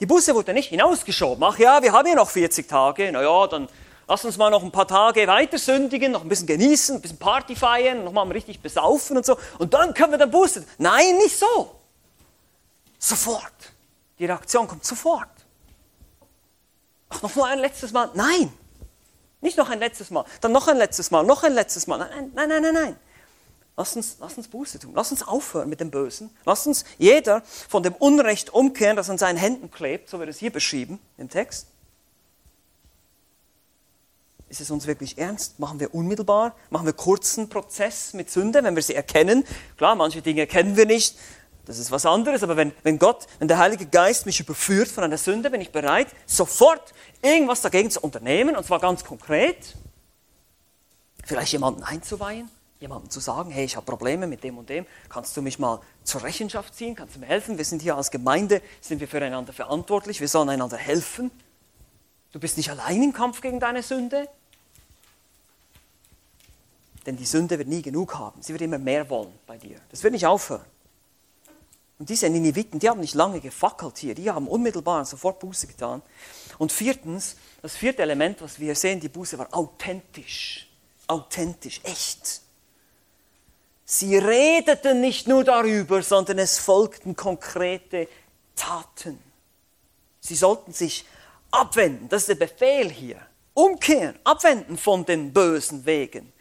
Die 0.00 0.06
Buße 0.06 0.34
wurde 0.34 0.52
nicht 0.52 0.68
hinausgeschoben. 0.68 1.42
Ach 1.42 1.58
ja, 1.58 1.82
wir 1.82 1.92
haben 1.92 2.06
ja 2.06 2.14
noch 2.14 2.28
40 2.28 2.68
Tage. 2.68 3.10
Na 3.12 3.22
ja, 3.22 3.46
dann 3.46 3.68
lass 4.06 4.24
uns 4.24 4.36
mal 4.36 4.50
noch 4.50 4.62
ein 4.62 4.70
paar 4.70 4.86
Tage 4.86 5.26
weiter 5.26 5.58
sündigen, 5.58 6.12
noch 6.12 6.22
ein 6.22 6.28
bisschen 6.28 6.46
genießen, 6.46 6.96
ein 6.96 7.00
bisschen 7.00 7.18
Party 7.18 7.56
feiern, 7.56 8.04
noch 8.04 8.12
mal 8.12 8.30
richtig 8.30 8.60
besaufen 8.60 9.16
und 9.16 9.24
so. 9.24 9.36
Und 9.58 9.74
dann 9.74 9.94
können 9.94 10.12
wir 10.12 10.18
dann 10.18 10.30
bußen. 10.30 10.66
Nein, 10.78 11.16
nicht 11.16 11.38
so. 11.38 11.76
Sofort. 12.98 13.52
Die 14.18 14.26
Reaktion 14.26 14.66
kommt 14.66 14.84
sofort. 14.84 15.28
Ach, 17.08 17.22
noch 17.22 17.34
mal 17.36 17.52
ein 17.52 17.60
letztes 17.60 17.92
Mal. 17.92 18.10
Nein. 18.14 18.52
Nicht 19.40 19.56
noch 19.56 19.70
ein 19.70 19.78
letztes 19.78 20.10
Mal. 20.10 20.24
Dann 20.40 20.52
noch 20.52 20.66
ein 20.66 20.76
letztes 20.76 21.10
Mal, 21.10 21.24
noch 21.24 21.44
ein 21.44 21.52
letztes 21.54 21.86
Mal. 21.86 21.98
Nein, 21.98 22.32
nein, 22.34 22.48
nein, 22.48 22.62
nein, 22.62 22.74
nein. 22.74 22.96
Lass 23.78 23.94
uns, 23.94 24.16
lass 24.18 24.36
uns 24.36 24.48
Buße 24.48 24.80
tun. 24.80 24.90
Lass 24.96 25.12
uns 25.12 25.22
aufhören 25.22 25.68
mit 25.68 25.78
dem 25.78 25.92
Bösen. 25.92 26.30
Lass 26.44 26.66
uns 26.66 26.84
jeder 26.98 27.42
von 27.68 27.84
dem 27.84 27.94
Unrecht 27.94 28.52
umkehren, 28.52 28.96
das 28.96 29.08
an 29.08 29.18
seinen 29.18 29.36
Händen 29.36 29.70
klebt, 29.70 30.10
so 30.10 30.18
wird 30.18 30.28
es 30.28 30.38
hier 30.38 30.50
beschrieben 30.50 30.98
im 31.16 31.30
Text. 31.30 31.68
Ist 34.48 34.60
es 34.60 34.72
uns 34.72 34.88
wirklich 34.88 35.16
ernst? 35.16 35.60
Machen 35.60 35.78
wir 35.78 35.94
unmittelbar? 35.94 36.56
Machen 36.70 36.86
wir 36.86 36.92
kurzen 36.92 37.48
Prozess 37.48 38.14
mit 38.14 38.32
Sünde, 38.32 38.64
wenn 38.64 38.74
wir 38.74 38.82
sie 38.82 38.96
erkennen? 38.96 39.44
Klar, 39.76 39.94
manche 39.94 40.22
Dinge 40.22 40.40
erkennen 40.40 40.76
wir 40.76 40.86
nicht. 40.86 41.16
Das 41.64 41.78
ist 41.78 41.92
was 41.92 42.04
anderes. 42.04 42.42
Aber 42.42 42.56
wenn, 42.56 42.72
wenn 42.82 42.98
Gott, 42.98 43.28
wenn 43.38 43.46
der 43.46 43.58
Heilige 43.58 43.86
Geist 43.86 44.26
mich 44.26 44.40
überführt 44.40 44.88
von 44.88 45.04
einer 45.04 45.18
Sünde, 45.18 45.50
bin 45.50 45.60
ich 45.60 45.70
bereit, 45.70 46.08
sofort 46.26 46.94
irgendwas 47.22 47.60
dagegen 47.60 47.92
zu 47.92 48.00
unternehmen. 48.00 48.56
Und 48.56 48.66
zwar 48.66 48.80
ganz 48.80 49.04
konkret. 49.04 49.76
Vielleicht 51.24 51.52
jemanden 51.52 51.84
einzuweihen 51.84 52.50
jemandem 52.80 53.10
zu 53.10 53.20
sagen, 53.20 53.50
hey, 53.50 53.64
ich 53.64 53.76
habe 53.76 53.86
Probleme 53.86 54.26
mit 54.26 54.44
dem 54.44 54.58
und 54.58 54.68
dem, 54.68 54.86
kannst 55.08 55.36
du 55.36 55.42
mich 55.42 55.58
mal 55.58 55.80
zur 56.04 56.22
Rechenschaft 56.22 56.74
ziehen, 56.74 56.94
kannst 56.94 57.16
du 57.16 57.20
mir 57.20 57.26
helfen? 57.26 57.58
Wir 57.58 57.64
sind 57.64 57.82
hier 57.82 57.96
als 57.96 58.10
Gemeinde, 58.10 58.62
sind 58.80 59.00
wir 59.00 59.08
füreinander 59.08 59.52
verantwortlich, 59.52 60.20
wir 60.20 60.28
sollen 60.28 60.48
einander 60.48 60.76
helfen. 60.76 61.30
Du 62.32 62.38
bist 62.38 62.56
nicht 62.56 62.70
allein 62.70 63.02
im 63.02 63.12
Kampf 63.12 63.40
gegen 63.40 63.58
deine 63.58 63.82
Sünde. 63.82 64.28
Denn 67.06 67.16
die 67.16 67.24
Sünde 67.24 67.58
wird 67.58 67.68
nie 67.68 67.82
genug 67.82 68.16
haben, 68.16 68.42
sie 68.42 68.52
wird 68.52 68.62
immer 68.62 68.78
mehr 68.78 69.08
wollen 69.08 69.32
bei 69.46 69.56
dir. 69.56 69.80
Das 69.90 70.02
wird 70.02 70.12
nicht 70.12 70.26
aufhören. 70.26 70.64
Und 71.98 72.08
diese 72.10 72.28
Nineviten, 72.30 72.78
die 72.78 72.88
haben 72.88 73.00
nicht 73.00 73.14
lange 73.14 73.40
gefackelt 73.40 73.98
hier, 73.98 74.14
die 74.14 74.30
haben 74.30 74.46
unmittelbar 74.46 75.04
sofort 75.04 75.40
Buße 75.40 75.66
getan. 75.66 76.02
Und 76.58 76.70
viertens, 76.70 77.36
das 77.60 77.76
vierte 77.76 78.02
Element, 78.02 78.40
was 78.40 78.60
wir 78.60 78.74
sehen, 78.76 79.00
die 79.00 79.08
Buße 79.08 79.36
war 79.36 79.48
authentisch. 79.52 80.68
Authentisch, 81.08 81.80
echt. 81.82 82.42
Sie 83.90 84.18
redeten 84.18 85.00
nicht 85.00 85.26
nur 85.28 85.44
darüber, 85.44 86.02
sondern 86.02 86.38
es 86.40 86.58
folgten 86.58 87.16
konkrete 87.16 88.06
Taten. 88.54 89.18
Sie 90.20 90.34
sollten 90.34 90.74
sich 90.74 91.06
abwenden, 91.50 92.06
das 92.10 92.28
ist 92.28 92.28
der 92.28 92.46
Befehl 92.46 92.90
hier. 92.90 93.16
Umkehren, 93.54 94.18
abwenden 94.24 94.76
von 94.76 95.06
den 95.06 95.32
bösen 95.32 95.86
Wegen. 95.86 96.34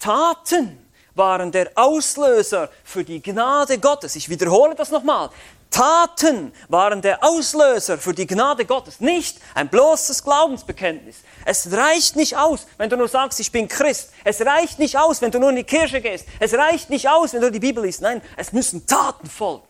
Taten 0.00 0.83
waren 1.14 1.52
der 1.52 1.70
Auslöser 1.74 2.70
für 2.82 3.04
die 3.04 3.22
Gnade 3.22 3.78
Gottes. 3.78 4.16
Ich 4.16 4.28
wiederhole 4.28 4.74
das 4.74 4.90
nochmal. 4.90 5.30
Taten 5.70 6.52
waren 6.68 7.02
der 7.02 7.24
Auslöser 7.24 7.98
für 7.98 8.14
die 8.14 8.28
Gnade 8.28 8.64
Gottes, 8.64 9.00
nicht 9.00 9.40
ein 9.54 9.68
bloßes 9.68 10.22
Glaubensbekenntnis. 10.22 11.16
Es 11.44 11.72
reicht 11.72 12.14
nicht 12.14 12.36
aus, 12.36 12.68
wenn 12.78 12.88
du 12.88 12.96
nur 12.96 13.08
sagst, 13.08 13.40
ich 13.40 13.50
bin 13.50 13.66
Christ. 13.66 14.10
Es 14.22 14.40
reicht 14.40 14.78
nicht 14.78 14.96
aus, 14.96 15.20
wenn 15.20 15.32
du 15.32 15.40
nur 15.40 15.50
in 15.50 15.56
die 15.56 15.64
Kirche 15.64 16.00
gehst. 16.00 16.26
Es 16.38 16.54
reicht 16.54 16.90
nicht 16.90 17.08
aus, 17.08 17.32
wenn 17.32 17.40
du 17.40 17.50
die 17.50 17.58
Bibel 17.58 17.84
liest. 17.84 18.02
Nein, 18.02 18.22
es 18.36 18.52
müssen 18.52 18.86
Taten 18.86 19.28
folgen. 19.28 19.66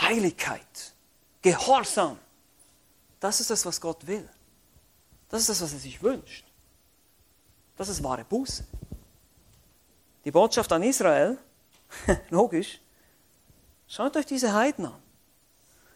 Heiligkeit, 0.00 0.92
Gehorsam. 1.42 2.18
Das 3.18 3.40
ist 3.40 3.50
das, 3.50 3.66
was 3.66 3.80
Gott 3.80 4.06
will. 4.06 4.28
Das 5.30 5.40
ist 5.40 5.48
das, 5.48 5.62
was 5.62 5.72
er 5.72 5.80
sich 5.80 6.00
wünscht. 6.00 6.44
Das 7.76 7.88
ist 7.88 8.04
wahre 8.04 8.24
Buße. 8.24 8.64
Die 10.24 10.30
Botschaft 10.30 10.72
an 10.72 10.82
Israel, 10.82 11.38
logisch, 12.30 12.80
Schaut 13.86 14.16
euch 14.16 14.26
diese 14.26 14.52
Heiden 14.52 14.86
an. 14.86 15.02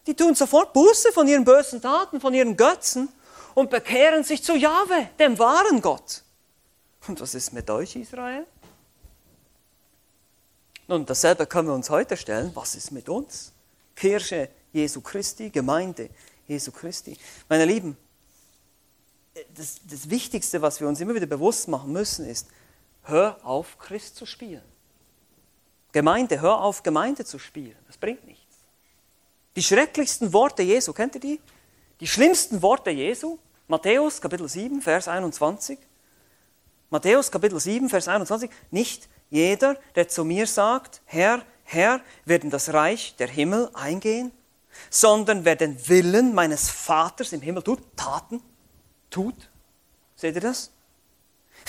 Die 0.07 0.15
tun 0.15 0.35
sofort 0.35 0.73
Buße 0.73 1.13
von 1.13 1.27
ihren 1.27 1.45
bösen 1.45 1.83
Taten, 1.83 2.21
von 2.21 2.33
ihren 2.33 2.57
Götzen 2.57 3.09
und 3.55 3.71
bekehren 3.71 4.25
sich 4.25 4.43
zu 4.43 4.57
Jahwe, 4.57 5.11
dem 5.19 5.39
wahren 5.39 5.83
Gott. 5.83 6.23
Und 7.07 7.21
was 7.21 7.35
ist 7.35 7.53
mit 7.53 7.69
euch, 7.71 7.97
Israel? 7.97 8.47
Nun, 10.87 11.05
dasselbe 11.05 11.47
können 11.47 11.69
wir 11.69 11.75
uns 11.75 11.91
heute 11.91 12.17
stellen. 12.17 12.51
Was 12.55 12.75
ist 12.75 12.93
mit 12.93 13.09
uns? 13.09 13.53
Kirche 13.95 14.49
Jesu 14.73 15.01
Christi, 15.01 15.51
Gemeinde 15.51 16.09
Jesu 16.47 16.71
Christi. 16.71 17.19
Meine 17.49 17.65
Lieben, 17.65 17.97
das, 19.55 19.81
das 19.85 20.09
Wichtigste, 20.09 20.63
was 20.63 20.81
wir 20.81 20.89
uns 20.89 21.01
immer 21.01 21.15
wieder 21.15 21.27
bewusst 21.27 21.69
machen 21.69 21.93
müssen, 21.93 22.27
ist, 22.27 22.47
hör 23.09 23.39
auf, 23.45 23.79
Christ 23.79 24.17
zu 24.17 24.27
spielen. 24.27 24.63
Gemeinde, 25.93 26.41
hör 26.41 26.61
auf, 26.61 26.83
Gemeinde 26.83 27.25
zu 27.25 27.39
spielen. 27.39 27.77
Das 27.87 27.97
bringt 27.97 28.27
nichts. 28.27 28.45
Die 29.57 29.63
schrecklichsten 29.63 30.33
Worte 30.33 30.63
Jesu, 30.63 30.93
kennt 30.93 31.15
ihr 31.17 31.21
die? 31.21 31.41
Die 32.01 32.07
schlimmsten 32.07 32.63
Worte 32.63 32.91
Jesu, 32.91 33.39
Matthäus 33.67 34.21
Kapitel 34.21 34.49
7, 34.49 34.81
Vers 34.81 35.09
21. 35.09 35.79
Matthäus 36.91 37.31
Kapitel 37.31 37.59
7, 37.59 37.89
Vers 37.89 38.09
21. 38.09 38.51
Nicht 38.71 39.09
jeder, 39.31 39.77
der 39.95 40.09
zu 40.09 40.25
mir 40.25 40.47
sagt, 40.47 41.03
Herr, 41.05 41.43
Herr, 41.65 42.01
wird 42.25 42.45
in 42.45 42.51
das 42.51 42.73
Reich 42.73 43.17
der 43.17 43.29
Himmel 43.29 43.69
eingehen, 43.75 44.31
sondern 44.91 45.45
wer 45.45 45.57
den 45.57 45.89
Willen 45.89 46.35
meines 46.35 46.71
Vaters 46.71 47.33
im 47.33 47.41
Himmel 47.41 47.63
tut, 47.63 47.81
Taten 47.97 48.41
tut. 49.11 49.51
Seht 50.15 50.35
ihr 50.35 50.41
das? 50.41 50.71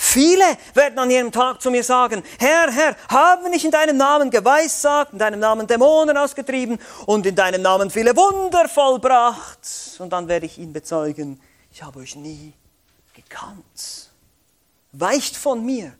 Viele 0.02 0.44
werden 0.72 0.98
an 0.98 1.10
jedem 1.10 1.30
Tag 1.30 1.60
zu 1.60 1.70
mir 1.70 1.84
sagen, 1.84 2.22
Herr, 2.38 2.72
Herr, 2.72 2.96
haben 3.08 3.50
nicht 3.50 3.66
in 3.66 3.70
deinem 3.70 3.98
Namen 3.98 4.30
geweissagt, 4.30 5.12
in 5.12 5.18
deinem 5.18 5.40
Namen 5.40 5.66
Dämonen 5.66 6.16
ausgetrieben 6.16 6.78
und 7.04 7.26
in 7.26 7.36
deinem 7.36 7.60
Namen 7.60 7.90
viele 7.90 8.16
Wunder 8.16 8.66
vollbracht? 8.66 9.60
Und 9.98 10.10
dann 10.10 10.26
werde 10.26 10.46
ich 10.46 10.56
ihnen 10.56 10.72
bezeugen, 10.72 11.38
ich 11.70 11.82
habe 11.82 11.98
euch 11.98 12.16
nie 12.16 12.54
gekannt. 13.14 14.10
Weicht 14.92 15.36
von 15.36 15.62
mir. 15.64 15.92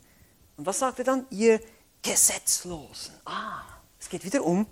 Und 0.57 0.65
was 0.65 0.79
sagt 0.79 0.97
er 0.97 1.05
dann? 1.05 1.27
Ihr 1.29 1.59
Gesetzlosen. 2.01 3.13
Ah, 3.25 3.61
es 3.99 4.09
geht 4.09 4.25
wieder 4.25 4.43
um 4.43 4.65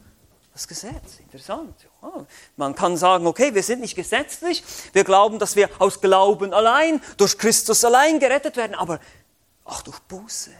das 0.53 0.67
Gesetz. 0.67 1.19
Interessant. 1.19 1.75
Man 2.57 2.75
kann 2.75 2.97
sagen, 2.97 3.27
okay, 3.27 3.53
wir 3.53 3.63
sind 3.63 3.79
nicht 3.79 3.95
gesetzlich, 3.95 4.63
wir 4.91 5.05
glauben, 5.05 5.39
dass 5.39 5.55
wir 5.55 5.69
aus 5.79 6.01
Glauben 6.01 6.53
allein, 6.53 7.01
durch 7.17 7.37
Christus 7.37 7.85
allein 7.85 8.19
gerettet 8.19 8.57
werden, 8.57 8.75
aber 8.75 8.99
auch 9.69 9.81
durch 9.81 9.99
Buße. 9.99 10.51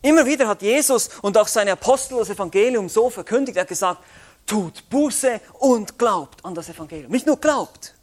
Immer 0.00 0.24
wieder 0.24 0.46
hat 0.46 0.62
Jesus 0.62 1.10
und 1.22 1.36
auch 1.36 1.48
seine 1.48 1.72
Apostel 1.72 2.18
das 2.18 2.30
Evangelium 2.30 2.88
so 2.88 3.10
verkündigt. 3.10 3.56
Er 3.56 3.62
hat 3.62 3.68
gesagt, 3.68 4.02
tut 4.46 4.88
Buße 4.88 5.40
und 5.54 5.98
glaubt 5.98 6.44
an 6.44 6.54
das 6.54 6.68
Evangelium. 6.68 7.10
Nicht 7.10 7.26
nur 7.26 7.38
glaubt, 7.38 7.94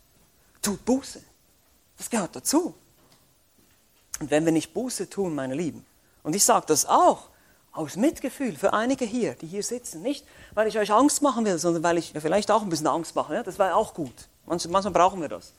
tut 0.62 0.84
Buße. 0.84 1.22
Das 1.98 2.10
gehört 2.10 2.36
dazu. 2.36 2.76
Und 4.20 4.30
wenn 4.30 4.46
wir 4.46 4.52
nicht 4.52 4.74
Buße 4.74 5.10
tun, 5.10 5.34
meine 5.36 5.56
Lieben, 5.56 5.86
Und 6.24 6.36
ich 6.36 6.44
sage 6.44 6.66
das 6.68 6.86
auch 6.88 7.30
aus 7.72 7.98
Mitgefühl 7.98 8.56
für 8.56 8.74
einige 8.74 9.06
hier, 9.06 9.36
die 9.36 9.48
hier 9.48 9.62
sitzen. 9.62 10.02
Nicht, 10.02 10.26
weil 10.54 10.68
ich 10.68 10.78
euch 10.80 10.92
Angst 10.92 11.22
machen 11.22 11.46
will, 11.46 11.60
sondern 11.60 11.84
weil 11.84 11.98
ich 11.98 12.14
vielleicht 12.18 12.50
auch 12.50 12.64
ein 12.64 12.70
bisschen 12.70 12.88
Angst 12.88 13.16
mache. 13.16 13.36
Ja? 13.36 13.44
Das 13.44 13.60
war 13.60 13.76
auch 13.76 13.94
gut. 13.94 14.28
Manchmal, 14.46 14.72
manchmal 14.72 14.94
brauchen 14.94 15.22
wir 15.22 15.30
das, 15.30 15.54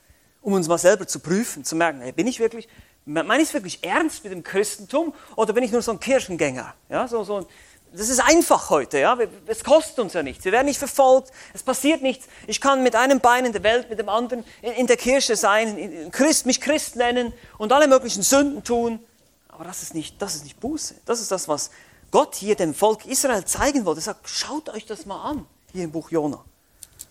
um 0.47 0.53
uns 0.53 0.69
mal 0.69 0.79
selber 0.79 1.09
zu 1.09 1.19
prüfen, 1.19 1.65
zu 1.65 1.75
merken, 1.75 2.01
hey, 2.03 2.13
bin 2.13 2.29
ich 2.29 2.39
wirklich, 2.39 2.69
meine 3.05 3.43
ich 3.43 3.49
es 3.49 3.55
wirklich 3.55 3.83
ernst 3.83 4.23
mit 4.23 4.33
dem 4.33 4.45
Christentum 4.45 5.13
oder 5.35 5.53
bin 5.53 5.65
ich 5.65 5.73
nur 5.73 5.83
so 5.83 5.91
ein 5.91 5.99
Kirchengänger? 5.99 6.73
Ja, 6.89 7.09
so, 7.09 7.25
so, 7.25 7.49
das 7.93 8.09
ist 8.09 8.21
einfach 8.21 8.71
heute, 8.71 9.01
ja. 9.01 9.19
Es 9.47 9.65
kostet 9.65 9.99
uns 9.99 10.13
ja 10.13 10.23
nichts. 10.23 10.45
Wir 10.45 10.53
werden 10.53 10.69
nicht 10.69 10.79
verfolgt, 10.79 11.33
es 11.53 11.65
passiert 11.65 12.01
nichts. 12.01 12.29
Ich 12.47 12.61
kann 12.61 12.85
mit 12.85 12.95
einem 12.95 13.19
Bein 13.19 13.45
in 13.45 13.53
der 13.53 13.65
Welt, 13.65 13.91
mit 13.91 13.99
dem 13.99 14.09
anderen 14.09 14.45
in 14.63 14.87
der 14.87 14.97
Kirche 14.97 15.35
sein, 15.35 16.13
Christ, 16.13 16.47
mich 16.47 16.61
Christ 16.61 16.95
nennen 16.95 17.33
und 17.59 17.73
alle 17.73 17.89
möglichen 17.89 18.23
Sünden 18.23 18.63
tun. 18.63 19.01
Aber 19.49 19.65
das 19.65 19.83
ist 19.83 19.95
nicht, 19.97 20.23
das 20.23 20.37
ist 20.37 20.45
nicht 20.45 20.61
Buße. 20.61 20.95
Das 21.07 21.21
ist 21.21 21.33
das, 21.33 21.49
was 21.49 21.73
Gott 22.13 22.37
hier 22.37 22.55
dem 22.55 22.73
Volk 22.73 23.05
Israel 23.05 23.45
zeigen 23.45 23.85
wollte. 23.85 23.99
Er 23.99 24.05
sagt, 24.05 24.29
schaut 24.29 24.69
euch 24.69 24.87
das 24.87 25.07
mal 25.07 25.29
an, 25.29 25.45
hier 25.73 25.83
im 25.83 25.91
Buch 25.91 26.13
Jona. 26.13 26.45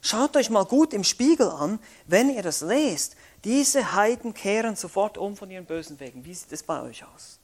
Schaut 0.08 0.38
euch 0.38 0.52
mal 0.52 0.66
gut 0.66 0.94
im 0.94 1.04
Spiegel 1.04 1.50
an, 1.50 1.80
wenn 2.06 2.30
ihr 2.30 2.44
das 2.44 2.62
lest. 2.62 3.16
Diese 3.46 3.94
Heiden 3.94 4.34
kehren 4.34 4.76
sofort 4.76 5.20
um 5.20 5.38
von 5.38 5.52
ihren 5.52 5.66
bösen 5.66 6.00
Wegen. 6.00 6.26
Wie 6.26 6.34
sieht 6.34 6.52
es 6.52 6.64
bei 6.64 6.82
euch 6.82 7.06
aus? 7.06 7.40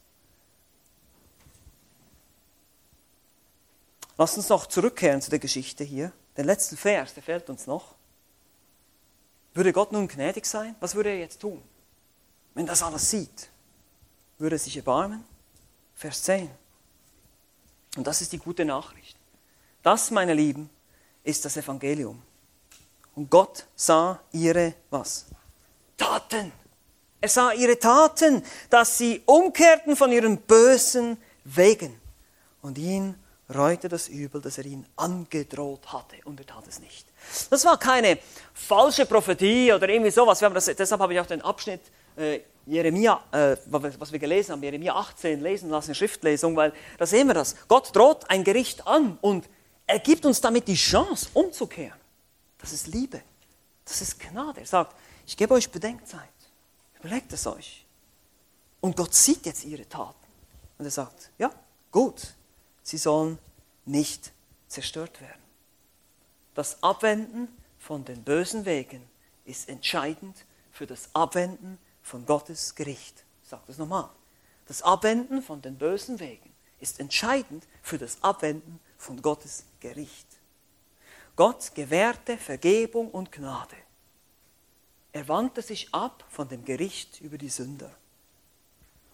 Lasst 4.17 4.35
uns 4.35 4.49
noch 4.49 4.65
zurückkehren 4.65 5.21
zu 5.21 5.29
der 5.29 5.39
Geschichte 5.39 5.83
hier. 5.83 6.11
Den 6.35 6.45
letzten 6.45 6.75
Vers, 6.75 7.13
der 7.13 7.21
fehlt 7.21 7.49
uns 7.51 7.67
noch. 7.67 7.93
Würde 9.53 9.73
Gott 9.73 9.91
nun 9.91 10.07
gnädig 10.07 10.45
sein? 10.45 10.75
Was 10.79 10.95
würde 10.95 11.09
er 11.09 11.19
jetzt 11.19 11.39
tun? 11.39 11.61
Wenn 12.55 12.65
das 12.65 12.81
alles 12.81 13.09
sieht, 13.09 13.49
würde 14.39 14.55
er 14.55 14.59
sich 14.59 14.75
erbarmen? 14.75 15.23
Vers 15.95 16.23
10. 16.23 16.49
Und 17.97 18.07
das 18.07 18.21
ist 18.21 18.31
die 18.31 18.37
gute 18.39 18.65
Nachricht. 18.65 19.17
Das, 19.83 20.09
meine 20.09 20.33
Lieben, 20.33 20.69
ist 21.23 21.45
das 21.45 21.57
Evangelium. 21.57 22.21
Und 23.13 23.29
Gott 23.29 23.67
sah 23.75 24.19
ihre 24.31 24.73
was? 24.89 25.27
Taten. 26.01 26.51
Er 27.19 27.29
sah 27.29 27.53
ihre 27.53 27.77
Taten, 27.77 28.43
dass 28.69 28.97
sie 28.97 29.21
umkehrten 29.25 29.95
von 29.95 30.11
ihren 30.11 30.37
bösen 30.37 31.17
Wegen 31.43 31.99
und 32.61 32.77
ihn 32.77 33.15
reute 33.53 33.87
das 33.87 34.07
Übel, 34.07 34.41
das 34.41 34.57
er 34.57 34.65
ihnen 34.65 34.87
angedroht 34.95 35.93
hatte 35.93 36.15
und 36.23 36.39
er 36.39 36.47
tat 36.47 36.67
es 36.67 36.79
nicht. 36.79 37.05
Das 37.49 37.63
war 37.65 37.77
keine 37.77 38.17
falsche 38.53 39.05
Prophetie 39.05 39.71
oder 39.73 39.87
irgendwie 39.89 40.09
sowas. 40.09 40.39
Das, 40.39 40.65
deshalb 40.65 41.01
habe 41.01 41.13
ich 41.13 41.19
auch 41.19 41.25
den 41.27 41.41
Abschnitt 41.41 41.81
äh, 42.15 42.39
Jeremia, 42.65 43.21
äh, 43.31 43.57
was 43.67 44.11
wir 44.11 44.19
gelesen 44.19 44.53
haben, 44.53 44.63
Jeremia 44.63 44.95
18 44.95 45.41
lesen 45.41 45.69
lassen, 45.69 45.93
Schriftlesung, 45.93 46.55
weil 46.55 46.73
da 46.97 47.05
sehen 47.05 47.27
wir 47.27 47.33
das. 47.33 47.55
Gott 47.67 47.95
droht 47.95 48.29
ein 48.29 48.43
Gericht 48.43 48.87
an 48.87 49.17
und 49.21 49.47
er 49.85 49.99
gibt 49.99 50.25
uns 50.25 50.41
damit 50.41 50.67
die 50.67 50.75
Chance, 50.75 51.29
umzukehren. 51.33 51.99
Das 52.59 52.71
ist 52.71 52.87
Liebe. 52.87 53.21
Das 53.85 54.01
ist 54.01 54.19
Gnade. 54.19 54.61
Er 54.61 54.65
sagt, 54.65 54.95
ich 55.25 55.37
gebe 55.37 55.53
euch 55.53 55.71
Bedenkzeit. 55.71 56.29
Überlegt 56.99 57.33
es 57.33 57.47
euch. 57.47 57.85
Und 58.79 58.95
Gott 58.95 59.13
sieht 59.13 59.45
jetzt 59.45 59.63
ihre 59.63 59.87
Taten. 59.87 60.27
Und 60.77 60.85
er 60.85 60.91
sagt, 60.91 61.31
ja, 61.37 61.51
gut, 61.91 62.35
sie 62.83 62.97
sollen 62.97 63.37
nicht 63.85 64.31
zerstört 64.67 65.21
werden. 65.21 65.41
Das 66.53 66.81
Abwenden 66.83 67.47
von 67.77 68.03
den 68.05 68.23
bösen 68.23 68.65
Wegen 68.65 69.07
ist 69.45 69.69
entscheidend 69.69 70.45
für 70.71 70.87
das 70.87 71.09
Abwenden 71.13 71.77
von 72.01 72.25
Gottes 72.25 72.75
Gericht. 72.75 73.23
Ich 73.43 73.49
sage 73.49 73.63
das 73.67 73.77
nochmal. 73.77 74.09
Das 74.67 74.81
Abwenden 74.81 75.41
von 75.41 75.61
den 75.61 75.77
bösen 75.77 76.19
Wegen 76.19 76.51
ist 76.79 76.99
entscheidend 76.99 77.67
für 77.81 77.97
das 77.97 78.21
Abwenden 78.23 78.79
von 78.97 79.21
Gottes 79.21 79.65
Gericht. 79.79 80.27
Gott 81.35 81.73
gewährte 81.75 82.37
Vergebung 82.37 83.09
und 83.09 83.31
Gnade. 83.31 83.75
Er 85.13 85.27
wandte 85.27 85.61
sich 85.61 85.93
ab 85.93 86.23
von 86.29 86.47
dem 86.47 86.63
Gericht 86.63 87.19
über 87.21 87.37
die 87.37 87.49
Sünder. 87.49 87.91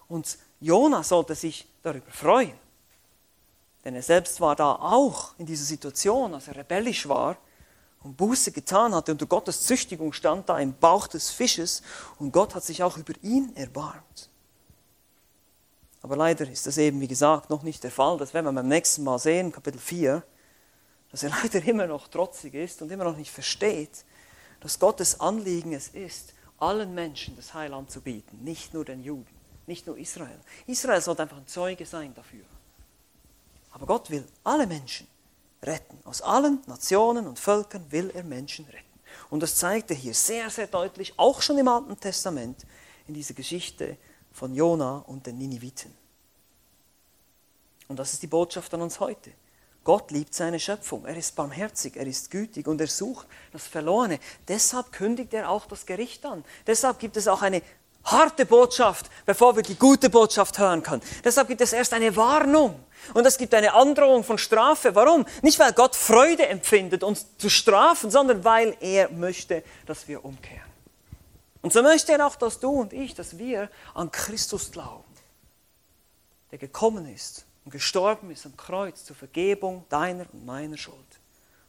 Und 0.08 0.38
Jona 0.60 1.02
sollte 1.02 1.34
sich 1.34 1.68
darüber 1.82 2.10
freuen, 2.10 2.58
denn 3.84 3.94
er 3.94 4.02
selbst 4.02 4.40
war 4.40 4.56
da 4.56 4.72
auch 4.72 5.34
in 5.38 5.46
dieser 5.46 5.64
Situation, 5.64 6.34
als 6.34 6.48
er 6.48 6.56
rebellisch 6.56 7.08
war 7.08 7.36
und 8.02 8.16
Buße 8.16 8.52
getan 8.52 8.94
hatte, 8.94 9.12
unter 9.12 9.26
Gottes 9.26 9.64
Züchtigung 9.64 10.12
stand 10.12 10.48
da 10.48 10.58
im 10.58 10.74
Bauch 10.74 11.06
des 11.06 11.30
Fisches 11.30 11.82
und 12.18 12.32
Gott 12.32 12.54
hat 12.54 12.64
sich 12.64 12.82
auch 12.82 12.96
über 12.96 13.14
ihn 13.22 13.54
erbarmt. 13.56 14.30
Aber 16.02 16.16
leider 16.16 16.48
ist 16.48 16.66
das 16.66 16.78
eben, 16.78 17.00
wie 17.00 17.08
gesagt, 17.08 17.50
noch 17.50 17.62
nicht 17.62 17.82
der 17.82 17.90
Fall. 17.90 18.18
Das 18.18 18.32
werden 18.32 18.46
wir 18.46 18.52
beim 18.52 18.68
nächsten 18.68 19.02
Mal 19.02 19.18
sehen, 19.18 19.50
Kapitel 19.52 19.80
4, 19.80 20.22
dass 21.10 21.22
er 21.22 21.30
leider 21.42 21.62
immer 21.64 21.86
noch 21.86 22.08
trotzig 22.08 22.54
ist 22.54 22.80
und 22.82 22.90
immer 22.92 23.04
noch 23.04 23.16
nicht 23.16 23.30
versteht, 23.30 24.04
dass 24.60 24.78
Gottes 24.78 25.20
Anliegen 25.20 25.72
es 25.72 25.88
ist, 25.88 26.34
allen 26.58 26.94
Menschen 26.94 27.36
das 27.36 27.54
Heil 27.54 27.72
anzubieten, 27.72 28.42
nicht 28.42 28.74
nur 28.74 28.84
den 28.84 29.02
Juden, 29.02 29.34
nicht 29.66 29.86
nur 29.86 29.96
Israel. 29.96 30.38
Israel 30.66 31.00
sollte 31.00 31.22
einfach 31.22 31.36
ein 31.36 31.46
Zeuge 31.46 31.86
sein 31.86 32.14
dafür. 32.14 32.44
Aber 33.70 33.86
Gott 33.86 34.10
will 34.10 34.24
alle 34.44 34.66
Menschen 34.66 35.06
retten. 35.62 35.98
Aus 36.04 36.22
allen 36.22 36.60
Nationen 36.66 37.26
und 37.26 37.38
Völkern 37.38 37.84
will 37.90 38.10
er 38.10 38.24
Menschen 38.24 38.64
retten. 38.66 38.84
Und 39.30 39.42
das 39.42 39.56
zeigt 39.56 39.90
er 39.90 39.96
hier 39.96 40.14
sehr, 40.14 40.50
sehr 40.50 40.66
deutlich, 40.66 41.14
auch 41.16 41.42
schon 41.42 41.58
im 41.58 41.68
Alten 41.68 41.98
Testament, 41.98 42.64
in 43.06 43.14
dieser 43.14 43.34
Geschichte 43.34 43.96
von 44.32 44.54
Jona 44.54 44.98
und 45.06 45.26
den 45.26 45.38
Niniviten. 45.38 45.94
Und 47.88 47.98
das 47.98 48.12
ist 48.12 48.22
die 48.22 48.26
Botschaft 48.26 48.72
an 48.74 48.82
uns 48.82 49.00
heute. 49.00 49.32
Gott 49.88 50.10
liebt 50.10 50.34
seine 50.34 50.60
Schöpfung, 50.60 51.06
er 51.06 51.16
ist 51.16 51.34
barmherzig, 51.34 51.96
er 51.96 52.06
ist 52.06 52.30
gütig 52.30 52.66
und 52.68 52.78
er 52.78 52.88
sucht 52.88 53.26
das 53.52 53.66
Verlorene. 53.66 54.18
Deshalb 54.46 54.92
kündigt 54.92 55.32
er 55.32 55.48
auch 55.48 55.64
das 55.64 55.86
Gericht 55.86 56.26
an. 56.26 56.44
Deshalb 56.66 56.98
gibt 56.98 57.16
es 57.16 57.26
auch 57.26 57.40
eine 57.40 57.62
harte 58.04 58.44
Botschaft, 58.44 59.06
bevor 59.24 59.56
wir 59.56 59.62
die 59.62 59.76
gute 59.76 60.10
Botschaft 60.10 60.58
hören 60.58 60.82
können. 60.82 61.00
Deshalb 61.24 61.48
gibt 61.48 61.62
es 61.62 61.72
erst 61.72 61.94
eine 61.94 62.14
Warnung 62.16 62.78
und 63.14 63.26
es 63.26 63.38
gibt 63.38 63.54
eine 63.54 63.72
Androhung 63.72 64.24
von 64.24 64.36
Strafe. 64.36 64.94
Warum? 64.94 65.24
Nicht, 65.40 65.58
weil 65.58 65.72
Gott 65.72 65.96
Freude 65.96 66.46
empfindet, 66.48 67.02
uns 67.02 67.24
zu 67.38 67.48
strafen, 67.48 68.10
sondern 68.10 68.44
weil 68.44 68.76
er 68.80 69.08
möchte, 69.08 69.64
dass 69.86 70.06
wir 70.06 70.22
umkehren. 70.22 70.68
Und 71.62 71.72
so 71.72 71.82
möchte 71.82 72.12
er 72.12 72.26
auch, 72.26 72.36
dass 72.36 72.60
du 72.60 72.72
und 72.72 72.92
ich, 72.92 73.14
dass 73.14 73.38
wir 73.38 73.70
an 73.94 74.12
Christus 74.12 74.70
glauben, 74.70 75.14
der 76.50 76.58
gekommen 76.58 77.10
ist 77.10 77.46
und 77.68 77.72
gestorben 77.72 78.30
ist 78.30 78.46
am 78.46 78.56
Kreuz 78.56 79.04
zur 79.04 79.14
Vergebung 79.14 79.84
deiner 79.90 80.24
und 80.32 80.46
meiner 80.46 80.78
Schuld. 80.78 80.96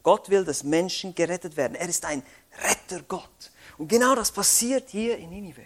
Gott 0.02 0.30
will, 0.30 0.46
dass 0.46 0.64
Menschen 0.64 1.14
gerettet 1.14 1.58
werden. 1.58 1.76
Er 1.76 1.90
ist 1.90 2.06
ein 2.06 2.24
Rettergott. 2.64 3.52
Und 3.78 3.90
genau 3.90 4.16
das 4.16 4.32
passiert 4.32 4.90
hier 4.90 5.18
in 5.18 5.30
Ninive. 5.30 5.66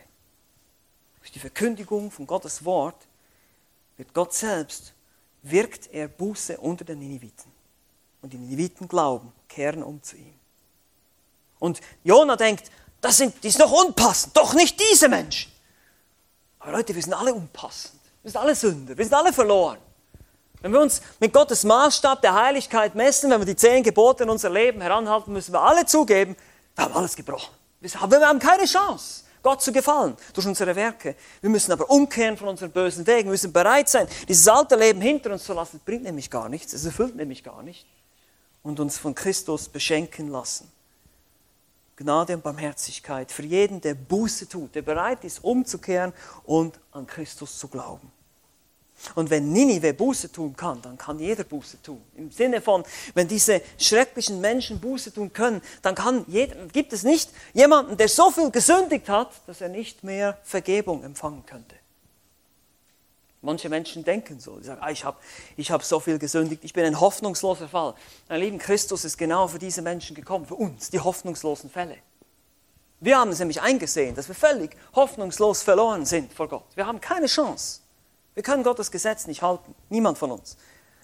Durch 1.20 1.32
die 1.32 1.40
Verkündigung 1.40 2.10
von 2.10 2.26
Gottes 2.26 2.66
Wort 2.66 3.06
wird 3.96 4.12
Gott 4.12 4.34
selbst, 4.34 4.94
wirkt 5.44 5.94
er 5.94 6.08
Buße 6.08 6.58
unter 6.58 6.84
den 6.84 6.98
Niniviten. 6.98 7.52
Und 8.24 8.34
die 8.34 8.40
Niniviten 8.40 8.88
glauben, 8.88 9.32
kehren 9.48 9.84
um 9.84 10.02
zu 10.02 10.16
ihm. 10.16 10.34
Und 11.60 11.80
Jona 12.04 12.38
denkt, 12.38 12.72
das, 13.02 13.18
sind, 13.18 13.36
das 13.36 13.54
ist 13.54 13.60
noch 13.60 13.72
unpassend, 13.72 14.36
doch 14.36 14.56
nicht 14.56 14.80
diese 14.80 15.08
Menschen. 15.10 15.52
Aber 16.58 16.72
Leute, 16.72 16.96
wir 16.96 17.04
sind 17.04 17.14
alle 17.14 17.36
unpassend. 17.36 18.02
Wir 18.24 18.32
sind 18.32 18.42
alle 18.42 18.56
Sünder, 18.56 18.98
wir 18.98 19.06
sind 19.06 19.14
alle 19.14 19.32
verloren. 19.32 19.78
Wenn 20.64 20.72
wir 20.72 20.80
uns 20.80 21.02
mit 21.20 21.34
Gottes 21.34 21.66
Maßstab 21.66 22.22
der 22.22 22.34
Heiligkeit 22.36 22.96
messen, 22.96 23.30
wenn 23.30 23.42
wir 23.42 23.46
die 23.46 23.58
zehn 23.58 23.84
Gebote 23.84 24.24
in 24.24 24.30
unser 24.30 24.50
Leben 24.50 24.80
heranhalten, 24.80 25.34
müssen 25.34 25.54
wir 25.54 25.62
alle 25.62 25.86
zugeben, 25.86 26.38
wir 26.74 26.86
haben 26.86 26.96
alles 26.96 27.18
gebrochen. 27.18 27.54
Wir 27.82 27.92
haben 28.00 28.40
keine 28.40 28.64
Chance. 28.64 29.24
Gott 29.42 29.62
zu 29.62 29.74
gefallen 29.74 30.16
durch 30.34 30.48
unsere 30.48 30.74
Werke. 30.74 31.18
Wir 31.42 31.50
müssen 31.50 31.74
aber 31.74 31.90
umkehren 31.90 32.38
von 32.38 32.48
unseren 32.48 32.72
bösen 32.72 33.06
Wegen. 33.06 33.26
Wir 33.26 33.32
müssen 33.32 33.52
bereit 33.52 33.90
sein, 33.90 34.08
dieses 34.26 34.48
alte 34.48 34.78
Leben 34.78 35.02
hinter 35.02 35.34
uns 35.34 35.44
zu 35.44 35.52
lassen. 35.52 35.80
Das 35.80 35.86
bringt 35.86 36.04
nämlich 36.04 36.30
gar 36.30 36.48
nichts. 36.48 36.72
Es 36.72 36.86
erfüllt 36.86 37.18
nämlich 37.18 37.44
gar 37.44 37.62
nicht. 37.62 37.86
Und 38.62 38.80
uns 38.80 38.98
von 38.98 39.14
Christus 39.14 39.68
beschenken 39.68 40.30
lassen. 40.30 40.72
Gnade 41.98 42.36
und 42.36 42.42
Barmherzigkeit 42.42 43.34
für 43.34 43.44
jeden, 43.44 43.82
der 43.82 43.96
Buße 43.96 44.48
tut, 44.48 44.76
der 44.76 44.82
bereit 44.82 45.26
ist, 45.26 45.44
umzukehren 45.44 46.14
und 46.46 46.80
an 46.94 47.06
Christus 47.06 47.60
zu 47.60 47.68
glauben. 47.68 48.13
Und 49.16 49.30
wenn 49.30 49.52
Ninive 49.52 49.94
Buße 49.94 50.32
tun 50.32 50.56
kann, 50.56 50.82
dann 50.82 50.98
kann 50.98 51.20
jeder 51.20 51.44
Buße 51.44 51.82
tun. 51.82 52.02
Im 52.16 52.32
Sinne 52.32 52.62
von, 52.62 52.84
wenn 53.14 53.28
diese 53.28 53.62
schrecklichen 53.78 54.42
Menschen 54.42 54.80
Buße 54.80 55.14
tun 55.14 55.32
können, 55.34 55.62
dann 55.82 55.96
kann 55.96 56.26
jeder, 56.28 56.56
gibt 56.68 56.94
es 56.94 57.04
nicht 57.04 57.30
jemanden, 57.54 57.98
der 57.98 58.08
so 58.08 58.32
viel 58.32 58.50
gesündigt 58.52 59.10
hat, 59.10 59.30
dass 59.48 59.62
er 59.62 59.70
nicht 59.70 60.04
mehr 60.04 60.38
Vergebung 60.44 61.04
empfangen 61.04 61.46
könnte. 61.46 61.76
Manche 63.42 63.68
Menschen 63.68 64.06
denken 64.06 64.40
so, 64.40 64.58
die 64.58 64.64
sagen, 64.64 64.80
ah, 64.82 64.90
ich 64.90 65.04
habe 65.04 65.18
ich 65.58 65.70
hab 65.70 65.84
so 65.84 66.00
viel 66.00 66.18
gesündigt, 66.18 66.64
ich 66.64 66.72
bin 66.72 66.86
ein 66.86 67.00
hoffnungsloser 67.00 67.68
Fall. 67.68 67.94
Mein 68.30 68.40
lieben 68.40 68.58
Christus 68.58 69.04
ist 69.04 69.18
genau 69.18 69.50
für 69.50 69.60
diese 69.60 69.82
Menschen 69.82 70.16
gekommen, 70.16 70.46
für 70.46 70.56
uns, 70.56 70.90
die 70.90 71.00
hoffnungslosen 71.02 71.70
Fälle. 71.70 71.98
Wir 73.02 73.20
haben 73.20 73.32
es 73.32 73.40
nämlich 73.40 73.62
eingesehen, 73.62 74.16
dass 74.16 74.30
wir 74.30 74.36
völlig 74.36 74.78
hoffnungslos 74.96 75.62
verloren 75.62 76.06
sind 76.06 76.32
vor 76.32 76.48
Gott. 76.48 76.64
Wir 76.76 76.88
haben 76.88 77.02
keine 77.02 77.26
Chance. 77.26 77.83
Wir 78.36 78.44
können 78.44 78.64
Gottes 78.64 78.92
Gesetz 78.92 79.28
nicht 79.28 79.42
halten. 79.42 79.76
Niemand 79.90 80.18
von 80.18 80.32
uns. 80.32 80.58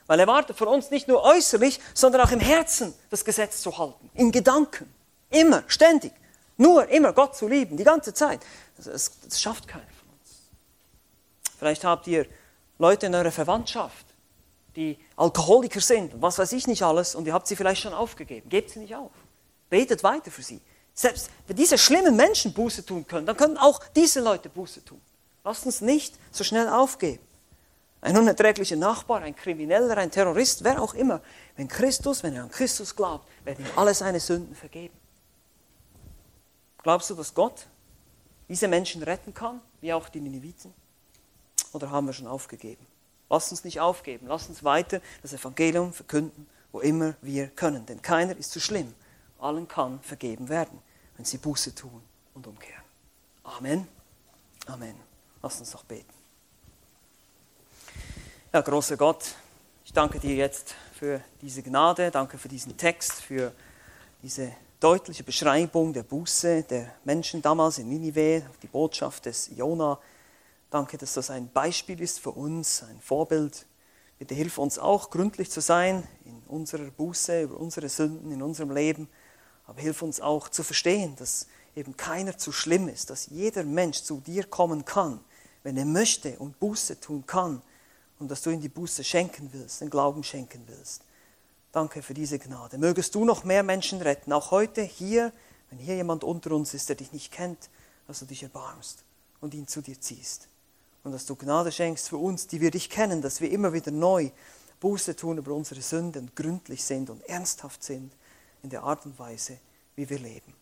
Weil 0.07 0.19
er 0.19 0.27
wartet 0.27 0.57
von 0.57 0.67
uns 0.67 0.89
nicht 0.89 1.07
nur 1.07 1.23
äußerlich, 1.23 1.79
sondern 1.93 2.21
auch 2.21 2.31
im 2.31 2.39
Herzen 2.39 2.93
das 3.09 3.23
Gesetz 3.23 3.61
zu 3.61 3.77
halten. 3.77 4.09
In 4.15 4.31
Gedanken. 4.31 4.91
Immer, 5.29 5.63
ständig. 5.67 6.11
Nur, 6.57 6.89
immer 6.89 7.13
Gott 7.13 7.35
zu 7.35 7.47
lieben, 7.47 7.77
die 7.77 7.83
ganze 7.83 8.13
Zeit. 8.13 8.41
Das, 8.77 9.11
das 9.23 9.41
schafft 9.41 9.67
keiner 9.67 9.85
von 9.85 10.09
uns. 10.19 10.49
Vielleicht 11.57 11.83
habt 11.83 12.07
ihr 12.07 12.25
Leute 12.79 13.05
in 13.05 13.15
eurer 13.15 13.31
Verwandtschaft, 13.31 14.05
die 14.75 14.97
Alkoholiker 15.15 15.81
sind 15.81 16.13
und 16.13 16.21
was 16.21 16.39
weiß 16.39 16.51
ich 16.53 16.67
nicht 16.67 16.83
alles 16.83 17.15
und 17.15 17.27
ihr 17.27 17.33
habt 17.33 17.47
sie 17.47 17.55
vielleicht 17.55 17.81
schon 17.81 17.93
aufgegeben. 17.93 18.49
Gebt 18.49 18.71
sie 18.71 18.79
nicht 18.79 18.95
auf. 18.95 19.11
Betet 19.69 20.03
weiter 20.03 20.31
für 20.31 20.41
sie. 20.41 20.61
Selbst 20.93 21.29
wenn 21.47 21.55
diese 21.55 21.77
schlimmen 21.77 22.15
Menschen 22.15 22.53
Buße 22.53 22.85
tun 22.85 23.07
können, 23.07 23.25
dann 23.25 23.37
können 23.37 23.57
auch 23.57 23.81
diese 23.95 24.19
Leute 24.19 24.49
Buße 24.49 24.83
tun. 24.83 25.01
Lasst 25.49 25.65
uns 25.65 25.81
nicht 25.81 26.13
so 26.29 26.43
schnell 26.43 26.69
aufgeben. 26.69 27.23
Ein 28.01 28.15
unerträglicher 28.15 28.75
Nachbar, 28.75 29.23
ein 29.23 29.35
Krimineller, 29.35 29.97
ein 29.97 30.11
Terrorist, 30.11 30.63
wer 30.63 30.79
auch 30.79 30.93
immer. 30.93 31.21
Wenn 31.55 31.67
Christus, 31.67 32.21
wenn 32.21 32.35
er 32.35 32.43
an 32.43 32.51
Christus 32.51 32.95
glaubt, 32.95 33.27
werden 33.45 33.65
ihm 33.65 33.71
alle 33.75 33.95
seine 33.95 34.19
Sünden 34.19 34.53
vergeben. 34.53 34.93
Glaubst 36.83 37.09
du, 37.09 37.15
dass 37.15 37.33
Gott 37.33 37.65
diese 38.47 38.67
Menschen 38.67 39.01
retten 39.01 39.33
kann, 39.33 39.59
wie 39.81 39.91
auch 39.91 40.07
die 40.09 40.21
Nineviten? 40.21 40.71
Oder 41.73 41.89
haben 41.89 42.05
wir 42.05 42.13
schon 42.13 42.27
aufgegeben? 42.27 42.85
Lass 43.27 43.49
uns 43.49 43.63
nicht 43.63 43.79
aufgeben. 43.79 44.27
Lass 44.27 44.49
uns 44.49 44.63
weiter 44.63 45.01
das 45.23 45.33
Evangelium 45.33 45.93
verkünden, 45.93 46.47
wo 46.71 46.79
immer 46.79 47.15
wir 47.23 47.47
können. 47.47 47.87
Denn 47.87 48.03
keiner 48.03 48.37
ist 48.37 48.51
zu 48.51 48.59
schlimm. 48.59 48.93
Allen 49.39 49.67
kann 49.67 49.99
vergeben 50.01 50.47
werden, 50.47 50.77
wenn 51.17 51.25
sie 51.25 51.39
Buße 51.39 51.73
tun 51.73 52.03
und 52.35 52.45
umkehren. 52.45 52.83
Amen. 53.43 53.87
Amen. 54.67 55.08
Lass 55.41 55.59
uns 55.59 55.73
noch 55.73 55.83
beten. 55.83 56.13
Ja, 58.51 58.61
großer 58.61 58.97
Gott, 58.97 59.35
ich 59.85 59.93
danke 59.93 60.19
dir 60.19 60.35
jetzt 60.35 60.75
für 60.93 61.21
diese 61.41 61.63
Gnade, 61.63 62.11
danke 62.11 62.37
für 62.37 62.49
diesen 62.49 62.75
Text, 62.75 63.13
für 63.13 63.53
diese 64.21 64.51
deutliche 64.79 65.23
Beschreibung 65.23 65.93
der 65.93 66.03
Buße 66.03 66.63
der 66.63 66.93
Menschen 67.05 67.41
damals 67.41 67.77
in 67.77 67.87
Ninive, 67.87 68.43
die 68.61 68.67
Botschaft 68.67 69.25
des 69.27 69.49
Jona. 69.55 69.99
Danke, 70.69 70.97
dass 70.97 71.13
das 71.13 71.29
ein 71.29 71.49
Beispiel 71.51 72.01
ist 72.01 72.19
für 72.19 72.31
uns, 72.31 72.83
ein 72.83 72.99
Vorbild. 72.99 73.65
Bitte 74.17 74.35
hilf 74.35 74.57
uns 74.57 74.77
auch, 74.77 75.09
gründlich 75.09 75.49
zu 75.51 75.61
sein 75.61 76.05
in 76.25 76.41
unserer 76.47 76.91
Buße, 76.91 77.43
über 77.43 77.57
unsere 77.57 77.87
Sünden, 77.87 78.31
in 78.31 78.41
unserem 78.41 78.71
Leben. 78.71 79.07
Aber 79.67 79.79
hilf 79.79 80.01
uns 80.01 80.19
auch 80.19 80.49
zu 80.49 80.63
verstehen, 80.63 81.15
dass 81.15 81.47
eben 81.75 81.95
keiner 81.95 82.37
zu 82.37 82.51
schlimm 82.51 82.89
ist, 82.89 83.09
dass 83.09 83.27
jeder 83.27 83.63
Mensch 83.63 84.01
zu 84.03 84.19
dir 84.19 84.43
kommen 84.43 84.85
kann, 84.85 85.19
wenn 85.63 85.77
er 85.77 85.85
möchte 85.85 86.37
und 86.39 86.59
Buße 86.59 86.99
tun 86.99 87.25
kann 87.25 87.61
und 88.19 88.29
dass 88.29 88.41
du 88.41 88.49
ihm 88.49 88.61
die 88.61 88.69
Buße 88.69 89.03
schenken 89.03 89.49
willst, 89.51 89.81
den 89.81 89.89
Glauben 89.89 90.23
schenken 90.23 90.63
willst. 90.67 91.03
Danke 91.71 92.01
für 92.01 92.13
diese 92.13 92.39
Gnade. 92.39 92.77
Mögest 92.77 93.13
du 93.15 93.25
noch 93.25 93.43
mehr 93.43 93.63
Menschen 93.63 94.01
retten, 94.01 94.33
auch 94.33 94.51
heute 94.51 94.81
hier, 94.81 95.31
wenn 95.69 95.79
hier 95.79 95.95
jemand 95.95 96.23
unter 96.23 96.51
uns 96.51 96.73
ist, 96.73 96.89
der 96.89 96.95
dich 96.95 97.13
nicht 97.13 97.31
kennt, 97.31 97.69
dass 98.07 98.19
du 98.19 98.25
dich 98.25 98.43
erbarmst 98.43 99.03
und 99.41 99.53
ihn 99.53 99.67
zu 99.67 99.81
dir 99.81 99.99
ziehst 99.99 100.47
und 101.03 101.11
dass 101.11 101.25
du 101.25 101.35
Gnade 101.35 101.71
schenkst 101.71 102.09
für 102.09 102.17
uns, 102.17 102.47
die 102.47 102.61
wir 102.61 102.71
dich 102.71 102.89
kennen, 102.89 103.21
dass 103.21 103.41
wir 103.41 103.51
immer 103.51 103.73
wieder 103.73 103.91
neu 103.91 104.31
Buße 104.79 105.15
tun 105.15 105.37
über 105.37 105.53
unsere 105.53 105.81
Sünden, 105.81 106.31
gründlich 106.35 106.83
sind 106.83 107.09
und 107.09 107.21
ernsthaft 107.27 107.83
sind 107.83 108.11
in 108.63 108.69
der 108.69 108.83
Art 108.83 109.05
und 109.05 109.17
Weise, 109.19 109.57
wie 109.95 110.09
wir 110.09 110.19
leben. 110.19 110.53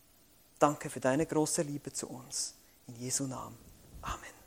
Danke 0.58 0.90
für 0.90 1.00
deine 1.00 1.24
große 1.24 1.62
Liebe 1.62 1.92
zu 1.92 2.08
uns. 2.08 2.54
In 2.88 2.96
Jesu 2.96 3.24
Namen. 3.24 3.56
Amen. 4.02 4.37